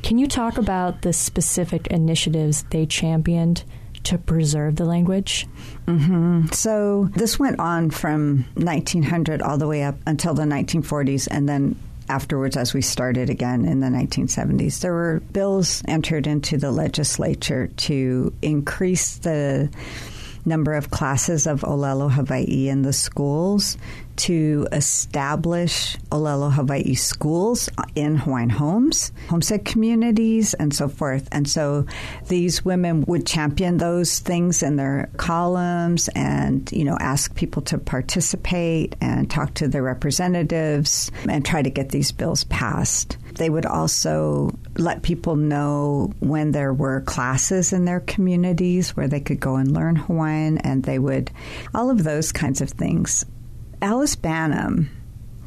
[0.03, 3.63] Can you talk about the specific initiatives they championed
[4.03, 5.47] to preserve the language?
[5.85, 6.47] Mm-hmm.
[6.47, 11.77] So this went on from 1900 all the way up until the 1940s, and then
[12.09, 17.67] afterwards, as we started again in the 1970s, there were bills entered into the legislature
[17.67, 19.69] to increase the
[20.43, 23.77] number of classes of Olelo Hawaii in the schools
[24.21, 31.27] to establish Olelo Hawaii schools in Hawaiian homes, homestead communities, and so forth.
[31.31, 31.85] And so
[32.27, 37.79] these women would champion those things in their columns and, you know, ask people to
[37.79, 43.17] participate and talk to their representatives and try to get these bills passed.
[43.35, 49.19] They would also let people know when there were classes in their communities where they
[49.19, 51.31] could go and learn Hawaiian, and they would,
[51.73, 53.25] all of those kinds of things.
[53.81, 54.89] Alice Banham,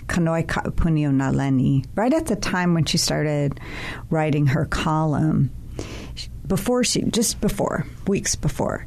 [0.07, 3.61] Kanoi Ka'upuni o Naleni, right at the time when she started
[4.11, 5.51] writing her column,
[6.47, 8.87] before she, just before, weeks before,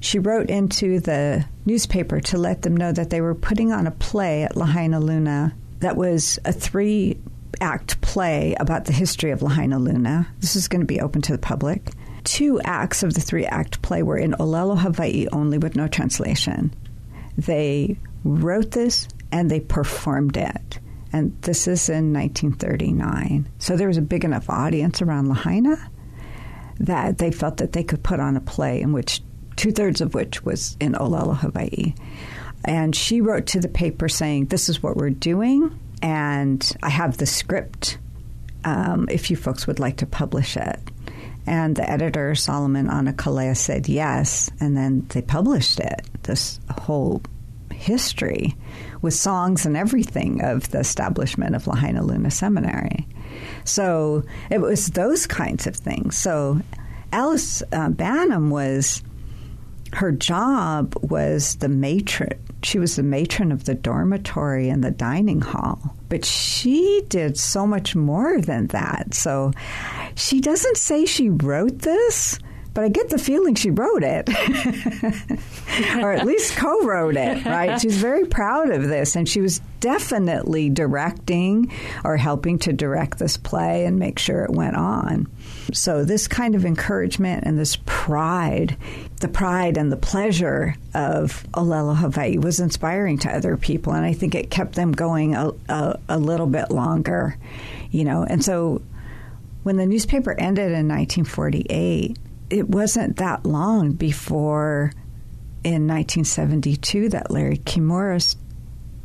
[0.00, 3.90] she wrote into the newspaper to let them know that they were putting on a
[3.92, 7.18] play at Lahaina Luna that was a three
[7.60, 10.28] act play about the history of Lahaina Luna.
[10.40, 11.90] This is going to be open to the public.
[12.24, 16.74] Two acts of the three act play were in Olelo, Hawaii only with no translation.
[17.36, 20.78] They wrote this and they performed it.
[21.12, 23.48] And this is in 1939.
[23.58, 25.76] So there was a big enough audience around Lahaina
[26.80, 29.22] that they felt that they could put on a play in which
[29.56, 31.94] two thirds of which was in Olelo, Hawaii.
[32.64, 37.16] And she wrote to the paper saying, This is what we're doing, and I have
[37.16, 37.98] the script
[38.64, 40.78] um, if you folks would like to publish it.
[41.46, 47.22] And the editor, Solomon Anakalea, said yes, and then they published it, this whole
[47.72, 48.54] history
[49.02, 53.06] with songs and everything of the establishment of Lahaina Luna Seminary.
[53.64, 56.16] So it was those kinds of things.
[56.16, 56.60] So
[57.12, 59.02] Alice uh, Banham was
[59.92, 62.38] her job was the matron.
[62.62, 65.96] She was the matron of the dormitory and the dining hall.
[66.08, 69.14] But she did so much more than that.
[69.14, 69.52] So
[70.14, 72.38] she doesn't say she wrote this,
[72.78, 74.28] but I get the feeling she wrote it,
[76.00, 77.80] or at least co wrote it, right?
[77.80, 81.72] She's very proud of this, and she was definitely directing
[82.04, 85.26] or helping to direct this play and make sure it went on.
[85.72, 88.76] So, this kind of encouragement and this pride,
[89.16, 94.12] the pride and the pleasure of Olelo Hawaii was inspiring to other people, and I
[94.12, 97.36] think it kept them going a, a, a little bit longer,
[97.90, 98.22] you know.
[98.22, 98.82] And so,
[99.64, 102.16] when the newspaper ended in 1948,
[102.50, 104.92] it wasn't that long before
[105.64, 108.36] in 1972 that Larry Kimura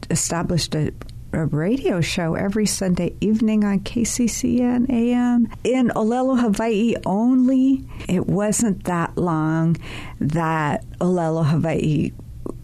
[0.09, 0.93] established a,
[1.33, 7.83] a, radio show every Sunday evening on KCCN AM in Olelo, Hawaii only.
[8.07, 9.77] It wasn't that long
[10.19, 12.11] that Olelo, Hawaii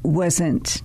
[0.03, 0.81] wasn't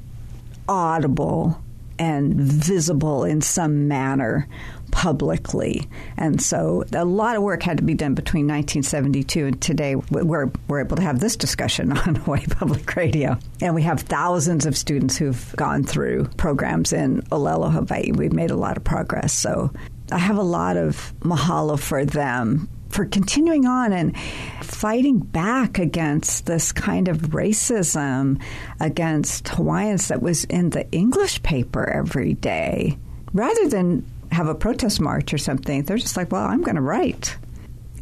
[0.69, 1.63] audible
[1.99, 4.49] and visible in some manner
[4.95, 5.89] publicly.
[6.17, 9.97] And so a lot of work had to be done between 1972 and today.
[9.97, 13.37] We're, we're able to have this discussion on Hawaii Public Radio.
[13.61, 18.13] And we have thousands of students who've gone through programs in Olelo, Hawaii.
[18.13, 19.33] We've made a lot of progress.
[19.33, 19.73] So
[20.13, 24.17] I have a lot of mahalo for them for continuing on and
[24.63, 28.41] fighting back against this kind of racism
[28.79, 32.97] against Hawaiians that was in the English paper every day.
[33.33, 36.83] Rather than have a protest march or something, they're just like, well, I'm going to
[36.83, 37.37] write.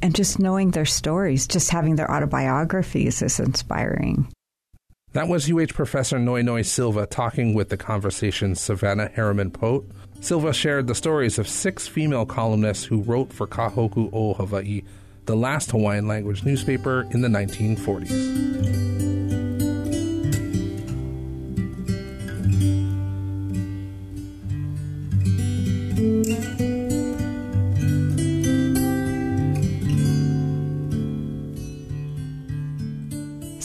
[0.00, 4.26] And just knowing their stories, just having their autobiographies is inspiring.
[5.12, 9.86] That was UH professor Noenoe Silva talking with the conversation Savannah Harriman Pote.
[10.20, 14.82] Silva shared the stories of six female columnists who wrote for Kahoku o Hawaii,
[15.26, 19.11] the last Hawaiian language newspaper in the 1940s.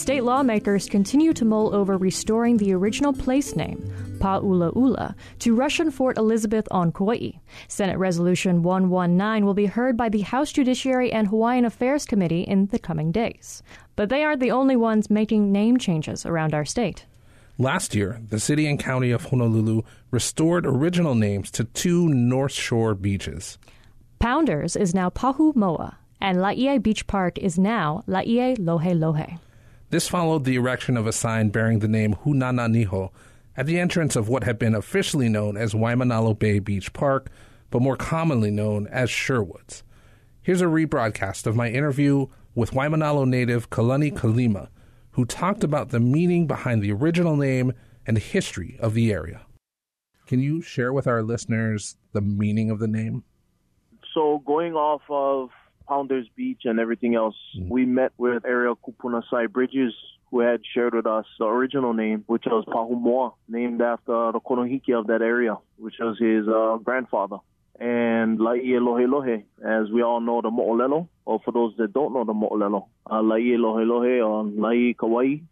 [0.07, 3.79] State lawmakers continue to mull over restoring the original place name,
[4.19, 7.31] Pa'ulaula, to Russian Fort Elizabeth on Kauai.
[7.67, 12.67] Senate Resolution 119 will be heard by the House Judiciary and Hawaiian Affairs Committee in
[12.67, 13.63] the coming days.
[13.95, 17.05] But they aren't the only ones making name changes around our state.
[17.59, 19.81] Last year, the city and county of Honolulu
[20.11, 23.57] restored original names to two North Shore beaches.
[24.19, 29.39] Pounders is now Pahumoa, and Laie Beach Park is now Laie Lohe Lohe.
[29.89, 33.09] This followed the erection of a sign bearing the name Hunananiho
[33.55, 37.31] at the entrance of what had been officially known as Waimanalo Bay Beach Park,
[37.71, 39.83] but more commonly known as Sherwoods.
[40.43, 44.67] Here's a rebroadcast of my interview with Waimanalo native Kalani Kalima,
[45.17, 47.73] who talked about the meaning behind the original name
[48.05, 49.41] and history of the area.
[50.27, 53.23] Can you share with our listeners the meaning of the name?
[54.13, 55.49] So, going off of
[55.87, 57.67] Pounders Beach and everything else, mm.
[57.67, 59.93] we met with Ariel Kupunasai Bridges,
[60.29, 64.93] who had shared with us the original name, which was Pahumoa, named after the Konohiki
[64.93, 67.37] of that area, which was his uh, grandfather.
[67.79, 72.13] And Laie Lohe Lohe, as we all know the Mo'olelo, or for those that don't
[72.13, 75.43] know the Mo'olelo, uh, Laie Lohe Lohe or Laie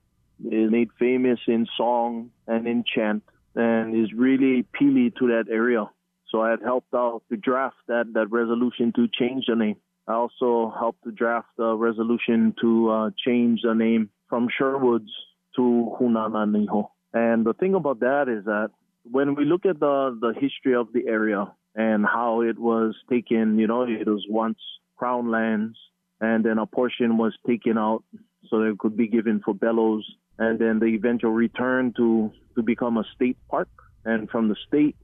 [0.43, 3.23] is made famous in song and in chant
[3.55, 5.89] and is really pili to that area.
[6.29, 9.77] So I had helped out to draft that, that resolution to change the name.
[10.07, 15.11] I also helped to draft a resolution to uh, change the name from Sherwoods
[15.55, 16.89] to Hunananiho.
[17.13, 18.71] And the thing about that is that
[19.09, 23.59] when we look at the, the history of the area and how it was taken,
[23.59, 24.59] you know, it was once
[24.97, 25.77] crown lands
[26.21, 28.03] and then a portion was taken out
[28.49, 30.05] so that it could be given for bellows
[30.37, 33.69] and then the eventual return to, to become a state park.
[34.05, 34.95] And from the state,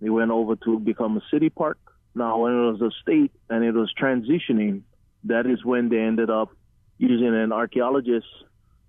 [0.00, 1.78] it went over to become a city park
[2.16, 4.80] now, when it was a state and it was transitioning,
[5.24, 6.48] that is when they ended up
[6.96, 8.26] using an archaeologist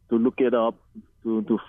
[0.09, 0.75] to look it up,
[1.23, 1.59] to, to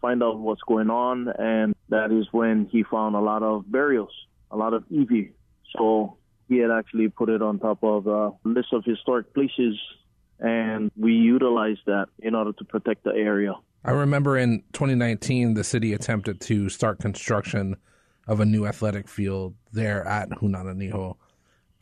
[0.00, 1.28] find out what's going on.
[1.38, 4.12] And that is when he found a lot of burials,
[4.54, 5.32] a lot of iwi.
[5.76, 6.16] So
[6.48, 9.78] he had actually put it on top of a list of historic places,
[10.38, 13.54] and we utilized that in order to protect the area.
[13.84, 17.76] I remember in 2019, the city attempted to start construction
[18.26, 21.16] of a new athletic field there at Hunananiho,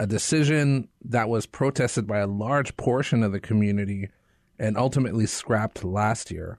[0.01, 4.09] a decision that was protested by a large portion of the community
[4.59, 6.59] and ultimately scrapped last year.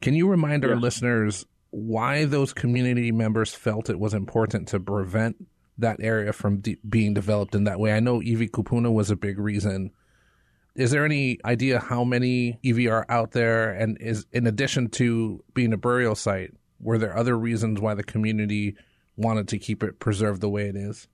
[0.00, 5.36] Can you remind our listeners why those community members felt it was important to prevent
[5.78, 7.92] that area from de- being developed in that way?
[7.92, 9.90] I know Iwi Kupuna was a big reason.
[10.74, 13.70] Is there any idea how many Iwi are out there?
[13.70, 18.04] And is in addition to being a burial site, were there other reasons why the
[18.04, 18.76] community
[19.16, 21.08] wanted to keep it preserved the way it is?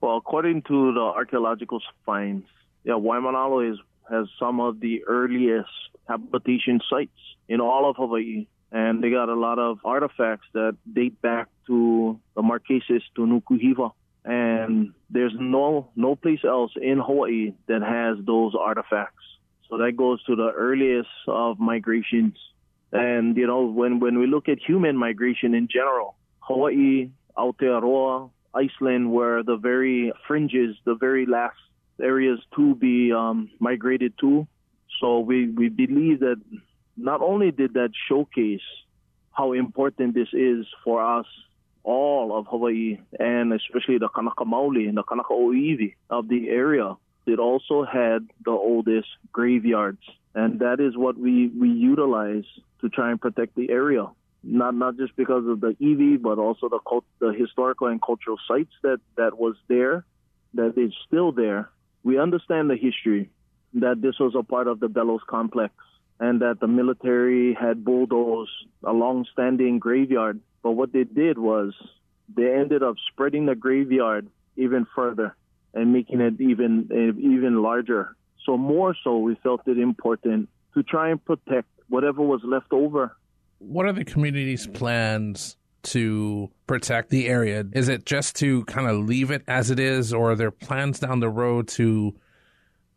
[0.00, 2.46] Well, according to the archaeological finds,
[2.84, 3.78] yeah, Waimanalo is
[4.10, 5.68] has some of the earliest
[6.08, 7.16] habitation sites
[7.48, 8.46] in all of Hawaii.
[8.72, 13.92] And they got a lot of artifacts that date back to the Marquesas to Nukuhiva.
[14.24, 19.24] And there's no no place else in Hawaii that has those artifacts.
[19.68, 22.36] So that goes to the earliest of migrations.
[22.92, 29.10] And you know, when when we look at human migration in general, Hawaii, Aotearoa, Iceland
[29.10, 31.56] were the very fringes, the very last
[32.02, 34.46] areas to be um, migrated to.
[35.00, 36.40] So we, we believe that
[37.02, 38.60] not only did that showcase
[39.32, 41.26] how important this is for us,
[41.82, 46.96] all of Hawaii, and especially the Kanaka Maoli and the Kanaka Oiwi of the area,
[47.26, 50.02] it also had the oldest graveyards.
[50.34, 52.44] And that is what we, we utilize
[52.82, 54.06] to try and protect the area.
[54.42, 56.80] Not not just because of the Iwi, but also the
[57.18, 60.04] the historical and cultural sites that, that was there,
[60.54, 61.70] that is still there.
[62.02, 63.30] We understand the history,
[63.74, 65.74] that this was a part of the Bellows complex
[66.20, 68.50] and that the military had bulldozed
[68.84, 70.38] a long-standing graveyard.
[70.62, 71.72] But what they did was
[72.36, 75.34] they ended up spreading the graveyard even further
[75.72, 78.14] and making it even eh, even larger.
[78.44, 83.16] So more so, we felt it important to try and protect whatever was left over.
[83.58, 87.64] What are the community's plans to protect the area?
[87.72, 90.98] Is it just to kind of leave it as it is, or are there plans
[91.00, 92.14] down the road to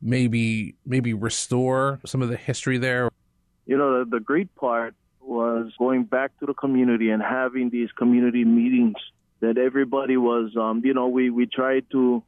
[0.01, 3.09] maybe maybe restore some of the history there?
[3.65, 7.91] You know, the, the great part was going back to the community and having these
[7.91, 8.95] community meetings
[9.39, 12.23] that everybody was, um, you know, we, we tried to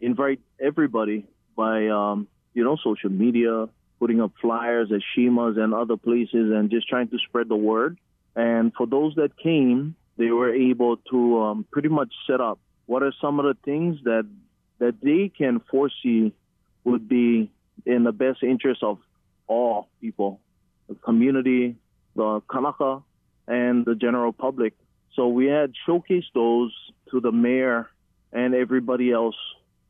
[0.00, 1.26] invite everybody
[1.56, 3.68] by, um, you know, social media,
[4.00, 7.98] putting up flyers at Shimas and other places and just trying to spread the word.
[8.34, 13.02] And for those that came, they were able to um, pretty much set up what
[13.02, 14.26] are some of the things that
[14.78, 16.32] that they can foresee
[16.84, 17.50] would be
[17.86, 18.98] in the best interest of
[19.46, 20.40] all people,
[21.04, 21.76] community,
[22.16, 23.02] the Kanaka,
[23.46, 24.74] and the general public.
[25.14, 26.72] So we had showcased those
[27.10, 27.88] to the mayor
[28.32, 29.36] and everybody else.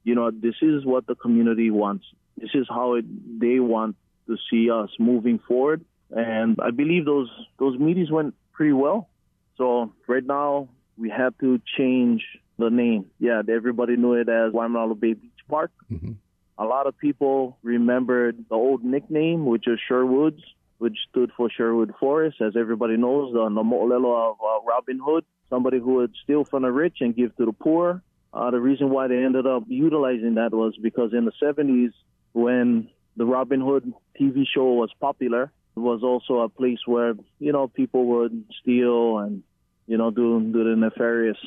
[0.05, 2.05] You know, this is what the community wants.
[2.37, 3.05] This is how it,
[3.41, 3.97] they want
[4.27, 5.85] to see us moving forward.
[6.11, 9.09] And I believe those those meetings went pretty well.
[9.57, 12.23] So right now we have to change
[12.59, 13.07] the name.
[13.19, 15.71] Yeah, everybody knew it as Waimanalo Bay Beach Park.
[15.91, 16.13] Mm-hmm.
[16.59, 20.43] A lot of people remembered the old nickname, which is Sherwoods,
[20.83, 22.41] which stood for Sherwood Forest.
[22.41, 26.73] As everybody knows, the, mo'olelo of uh, Robin Hood, somebody who would steal from the
[26.73, 28.03] rich and give to the poor.
[28.35, 31.93] Uh, the reason why they ended up utilizing that was because in the 70s,
[32.33, 37.53] when the Robin Hood TV show was popular, it was also a place where, you
[37.53, 39.45] know, people would steal and,
[39.87, 41.39] you know, do, do the nefarious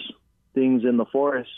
[0.53, 1.51] things in the forest.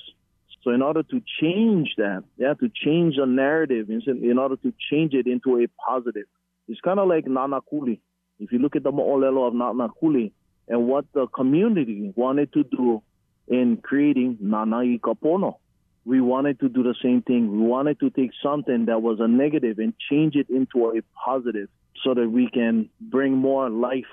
[0.63, 5.13] So in order to change that, yeah, to change the narrative, in order to change
[5.13, 6.25] it into a positive,
[6.67, 7.99] it's kind of like Nanakuli.
[8.39, 10.31] If you look at the mo'olelo of Nanakuli
[10.67, 13.01] and what the community wanted to do
[13.47, 15.57] in creating Nanai Kapono,
[16.05, 17.51] we wanted to do the same thing.
[17.51, 21.69] We wanted to take something that was a negative and change it into a positive
[22.03, 24.05] so that we can bring more life,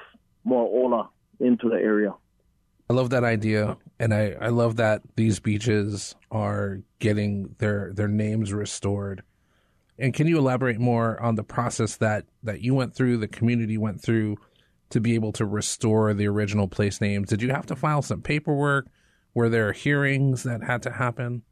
[0.42, 2.14] more ola into the area.
[2.88, 8.08] I love that idea, and I, I love that these beaches are getting their their
[8.08, 9.22] names restored.
[9.98, 13.78] And can you elaborate more on the process that that you went through, the community
[13.78, 14.36] went through,
[14.90, 17.28] to be able to restore the original place names?
[17.28, 18.86] Did you have to file some paperwork?
[19.34, 21.42] Were there hearings that had to happen?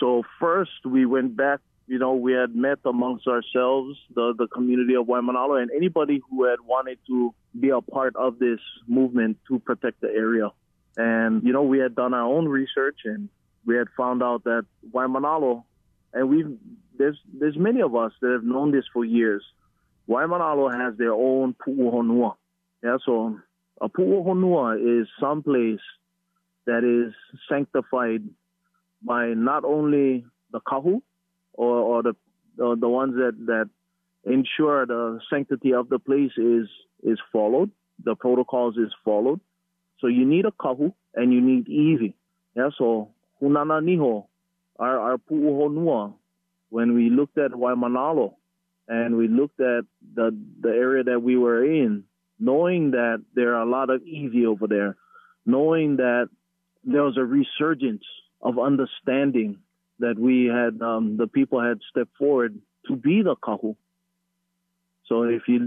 [0.00, 4.94] So first, we went back you know, we had met amongst ourselves, the, the community
[4.94, 9.58] of Waimanalo, and anybody who had wanted to be a part of this movement to
[9.58, 10.50] protect the area.
[10.96, 13.28] And, you know, we had done our own research and
[13.66, 15.64] we had found out that Waimanalo,
[16.14, 16.56] and we've,
[16.98, 19.42] there's, there's many of us that have known this for years.
[20.08, 22.34] Waimanalo has their own pu'uhonua.
[22.82, 23.38] Yeah, so
[23.80, 25.80] a pu'uhonua is some place
[26.66, 27.14] that is
[27.48, 28.22] sanctified
[29.02, 31.02] by not only the kahu,
[31.54, 32.14] or, or the
[32.62, 33.68] uh, the ones that, that
[34.24, 36.68] ensure the sanctity of the place is
[37.02, 37.70] is followed,
[38.02, 39.40] the protocols is followed.
[40.00, 42.14] So you need a kahu and you need iwi.
[42.56, 43.10] Yeah, so
[43.42, 44.26] hunana niho,
[44.78, 46.14] our, our pu'uhonua,
[46.74, 48.34] when we looked at Waimanalo
[48.88, 49.84] and we looked at
[50.16, 52.02] the the area that we were in,
[52.40, 54.96] knowing that there are a lot of iwi over there,
[55.46, 56.28] knowing that
[56.82, 58.02] there was a resurgence
[58.42, 59.58] of understanding
[60.00, 62.58] that we had, um, the people had stepped forward
[62.88, 63.76] to be the kahu.
[65.08, 65.58] So if you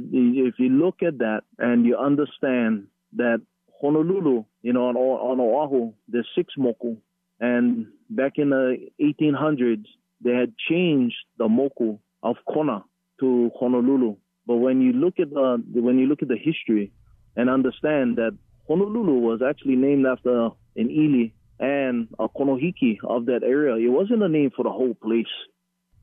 [0.49, 3.39] if you look at that and you understand that
[3.79, 6.97] Honolulu, you know, on, on Oahu, there's six moku,
[7.39, 9.85] and back in the 1800s
[10.23, 12.83] they had changed the moku of Kona
[13.19, 14.15] to Honolulu.
[14.45, 16.91] But when you look at the when you look at the history
[17.35, 18.37] and understand that
[18.67, 24.23] Honolulu was actually named after an ili and a konohiki of that area, it wasn't
[24.23, 25.25] a name for the whole place.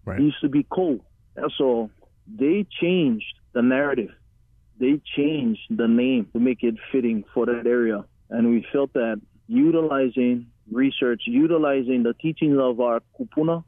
[0.04, 0.20] Right.
[0.20, 1.04] It used to be Ko.
[1.36, 1.90] And so
[2.26, 4.10] they changed the narrative.
[4.78, 8.04] They changed the name to make it fitting for that area.
[8.30, 13.64] And we felt that utilizing research, utilizing the teachings of our kupuna,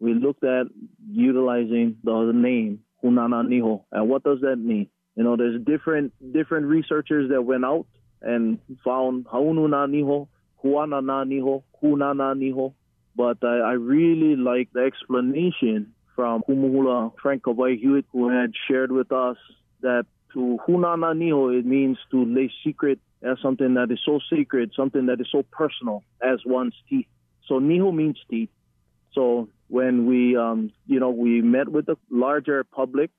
[0.00, 0.66] we looked at
[1.08, 3.84] utilizing the name Hunana Niho.
[3.92, 4.88] And what does that mean?
[5.14, 7.86] You know, there's different different researchers that went out
[8.20, 10.28] and found Haununa Niho,
[10.62, 12.74] Huanana Niho, Hunana Niho.
[13.14, 18.92] But I, I really like the explanation from Kumuhula Frank Kawai Hewett, who had shared
[18.92, 19.36] with us
[19.80, 24.72] that to Hunana Niho, it means to lay secret as something that is so sacred,
[24.76, 27.06] something that is so personal as one's teeth.
[27.48, 28.50] So Niho means teeth.
[29.14, 33.10] So when we, um, you know, we met with the larger public,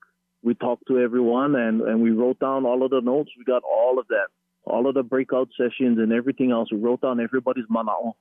[0.42, 3.30] we talked to everyone and, and we wrote down all of the notes.
[3.36, 4.28] We got all of that,
[4.64, 6.70] all of the breakout sessions and everything else.
[6.70, 8.14] We wrote down everybody's mana'o.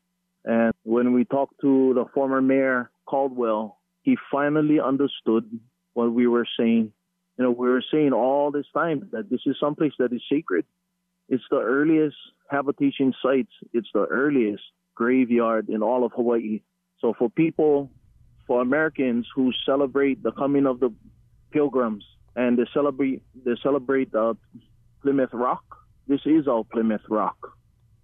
[0.43, 5.59] And when we talked to the former mayor, Caldwell, he finally understood
[5.93, 6.91] what we were saying.
[7.37, 10.65] You know, we were saying all this time that this is someplace that is sacred.
[11.29, 12.15] It's the earliest
[12.49, 13.51] habitation sites.
[13.73, 14.63] It's the earliest
[14.95, 16.61] graveyard in all of Hawaii.
[16.99, 17.91] So for people
[18.47, 20.91] for Americans who celebrate the coming of the
[21.51, 22.03] pilgrims
[22.35, 24.33] and they celebrate they celebrate uh,
[25.01, 25.63] Plymouth Rock.
[26.07, 27.37] This is our Plymouth Rock.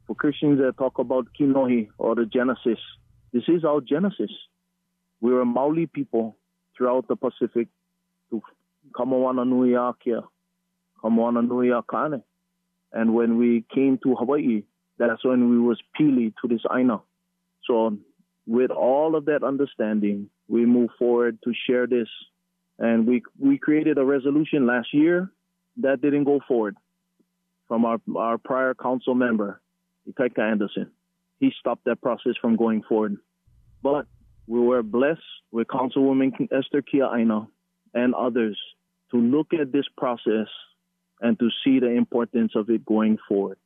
[0.06, 2.80] For Christians that talk about Kinohi or the Genesis,
[3.32, 4.32] this is our Genesis.
[5.22, 6.36] We were Maori people
[6.78, 7.70] throughout the Pacific
[8.30, 8.42] to
[8.92, 9.74] Kamawana Nui.
[12.92, 14.64] And when we came to Hawaii,
[14.98, 17.02] that's when we was pili to this Aina.
[17.66, 17.98] So
[18.46, 22.08] with all of that understanding, we move forward to share this.
[22.80, 25.32] And we we created a resolution last year
[25.78, 26.76] that didn't go forward
[27.68, 29.62] from our, our prior council member,
[30.10, 30.92] Ikaika Anderson.
[31.40, 33.18] He stopped that process from going forward.
[33.82, 34.08] But
[34.48, 35.22] we were blessed
[35.52, 37.48] with Councilwoman Esther Kia Aina
[37.94, 38.60] and others
[39.12, 40.48] to look at this process
[41.22, 43.58] and to see the importance of it going forward.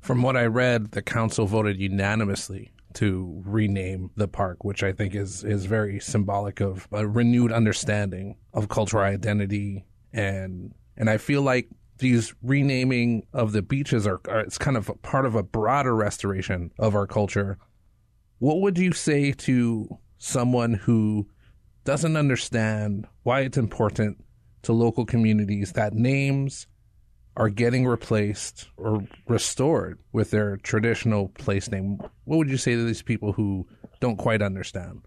[0.00, 5.14] From what I read, the council voted unanimously to rename the park, which I think
[5.14, 11.42] is is very symbolic of a renewed understanding of cultural identity and and I feel
[11.42, 11.68] like
[11.98, 16.72] these renaming of the beaches are, are it's kind of part of a broader restoration
[16.78, 17.58] of our culture.
[18.38, 21.28] What would you say to someone who
[21.84, 24.24] doesn't understand why it's important
[24.62, 26.66] to local communities that names
[27.38, 31.98] are getting replaced or restored with their traditional place name.
[32.24, 33.64] What would you say to these people who
[34.00, 35.02] don't quite understand?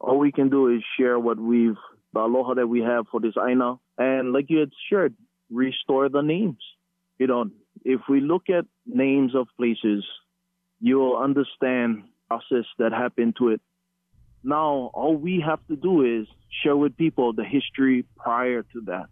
[0.00, 1.76] All we can do is share what we've,
[2.14, 3.74] the aloha that we have for this Aina.
[3.98, 5.14] And like you had shared,
[5.50, 6.62] restore the names.
[7.18, 7.50] You know,
[7.84, 10.04] if we look at names of places,
[10.80, 13.60] you'll understand process that happened to it.
[14.42, 16.26] Now, all we have to do is
[16.62, 19.08] share with people the history prior to that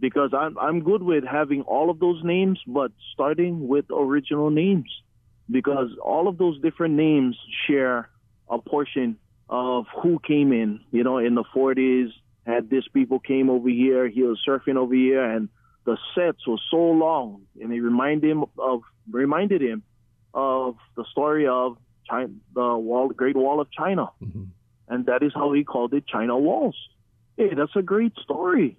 [0.00, 4.90] because I'm I'm good with having all of those names, but starting with original names
[5.50, 7.36] because all of those different names
[7.66, 8.10] share
[8.48, 9.18] a portion
[9.48, 10.80] of who came in.
[10.90, 12.08] You know, in the 40s,
[12.46, 15.48] had this people came over here, he was surfing over here, and
[15.84, 19.82] the sets were so long, and it reminded him of reminded him
[20.34, 21.78] of the story of
[22.08, 24.44] China, the wall, Great Wall of China, mm-hmm.
[24.88, 26.76] and that is how he called it China Walls.
[27.36, 28.76] Hey, that's a great story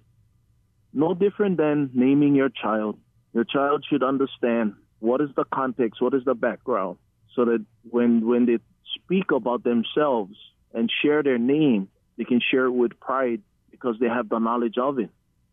[0.92, 2.98] no different than naming your child.
[3.32, 6.98] Your child should understand what is the context, what is the background,
[7.34, 8.58] so that when when they
[8.94, 10.34] speak about themselves
[10.74, 14.78] and share their name, they can share it with pride because they have the knowledge
[14.78, 15.10] of it.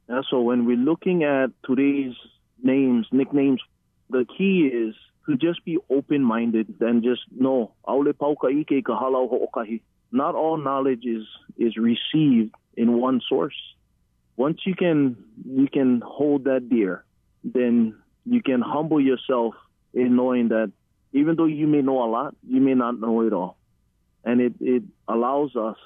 [0.07, 2.13] And so when we're looking at today's
[2.61, 3.61] names, nicknames,
[4.09, 4.95] the key is
[5.27, 7.71] to just be open-minded and just know.
[10.11, 11.23] Not all knowledge is
[11.57, 13.55] is received in one source
[14.37, 17.03] once you can you can hold that dear,
[17.43, 19.53] then you can humble yourself
[19.93, 20.71] in knowing that
[21.13, 23.57] even though you may know a lot, you may not know it all.
[24.25, 25.77] And it, it allows us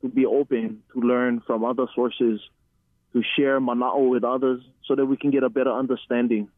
[0.00, 2.40] to be open to learn from other sources,
[3.12, 6.48] to share mana'o with others so that we can get a better understanding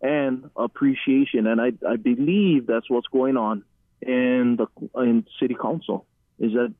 [0.00, 1.46] and appreciation.
[1.46, 3.62] And I, I believe that's what's going on
[4.00, 4.66] in the
[5.00, 6.06] in city council
[6.38, 6.72] is that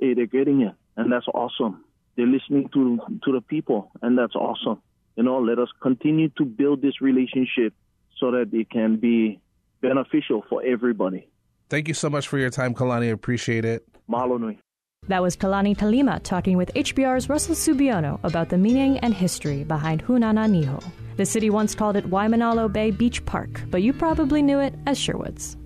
[0.00, 0.74] hey, they're getting it.
[0.96, 1.84] And that's awesome
[2.16, 4.80] they're listening to to the people, and that's awesome.
[5.16, 7.72] You know, let us continue to build this relationship
[8.18, 9.40] so that it can be
[9.80, 11.28] beneficial for everybody.
[11.68, 13.12] Thank you so much for your time, Kalani.
[13.12, 13.86] Appreciate it.
[14.08, 14.58] Mahalo nui.
[15.08, 20.04] That was Kalani Kalima talking with HPR's Russell Subiono about the meaning and history behind
[20.04, 20.82] Hunana Niho.
[21.16, 24.98] The city once called it Waimanalo Bay Beach Park, but you probably knew it as
[24.98, 25.56] Sherwoods.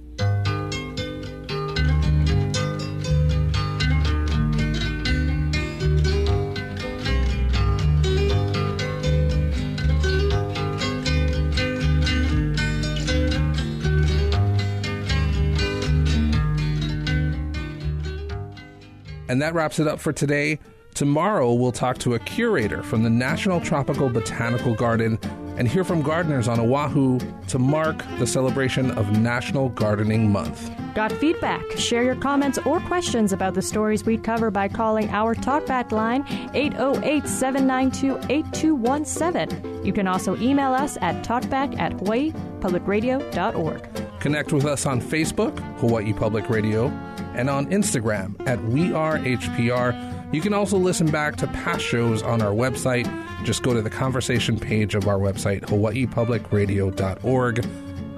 [19.31, 20.59] And that wraps it up for today.
[20.93, 25.21] Tomorrow, we'll talk to a curator from the National Tropical Botanical Garden
[25.57, 30.73] and hear from gardeners on Oahu to mark the celebration of National Gardening Month.
[30.97, 31.63] Got feedback?
[31.77, 36.25] Share your comments or questions about the stories we cover by calling our talkback line
[36.53, 39.87] 808 792 8217.
[39.87, 44.19] You can also email us at talkback at hawaiipublicradio.org.
[44.19, 46.89] Connect with us on Facebook, Hawaii Public Radio,
[47.35, 50.33] and on Instagram at We Are HPR.
[50.33, 53.07] You can also listen back to past shows on our website.
[53.45, 57.67] Just go to the conversation page of our website, hawaiipublicradio.org.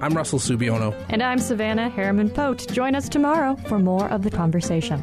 [0.00, 0.94] I'm Russell Subiono.
[1.08, 2.66] And I'm Savannah Harriman Pote.
[2.72, 5.00] Join us tomorrow for more of the conversation.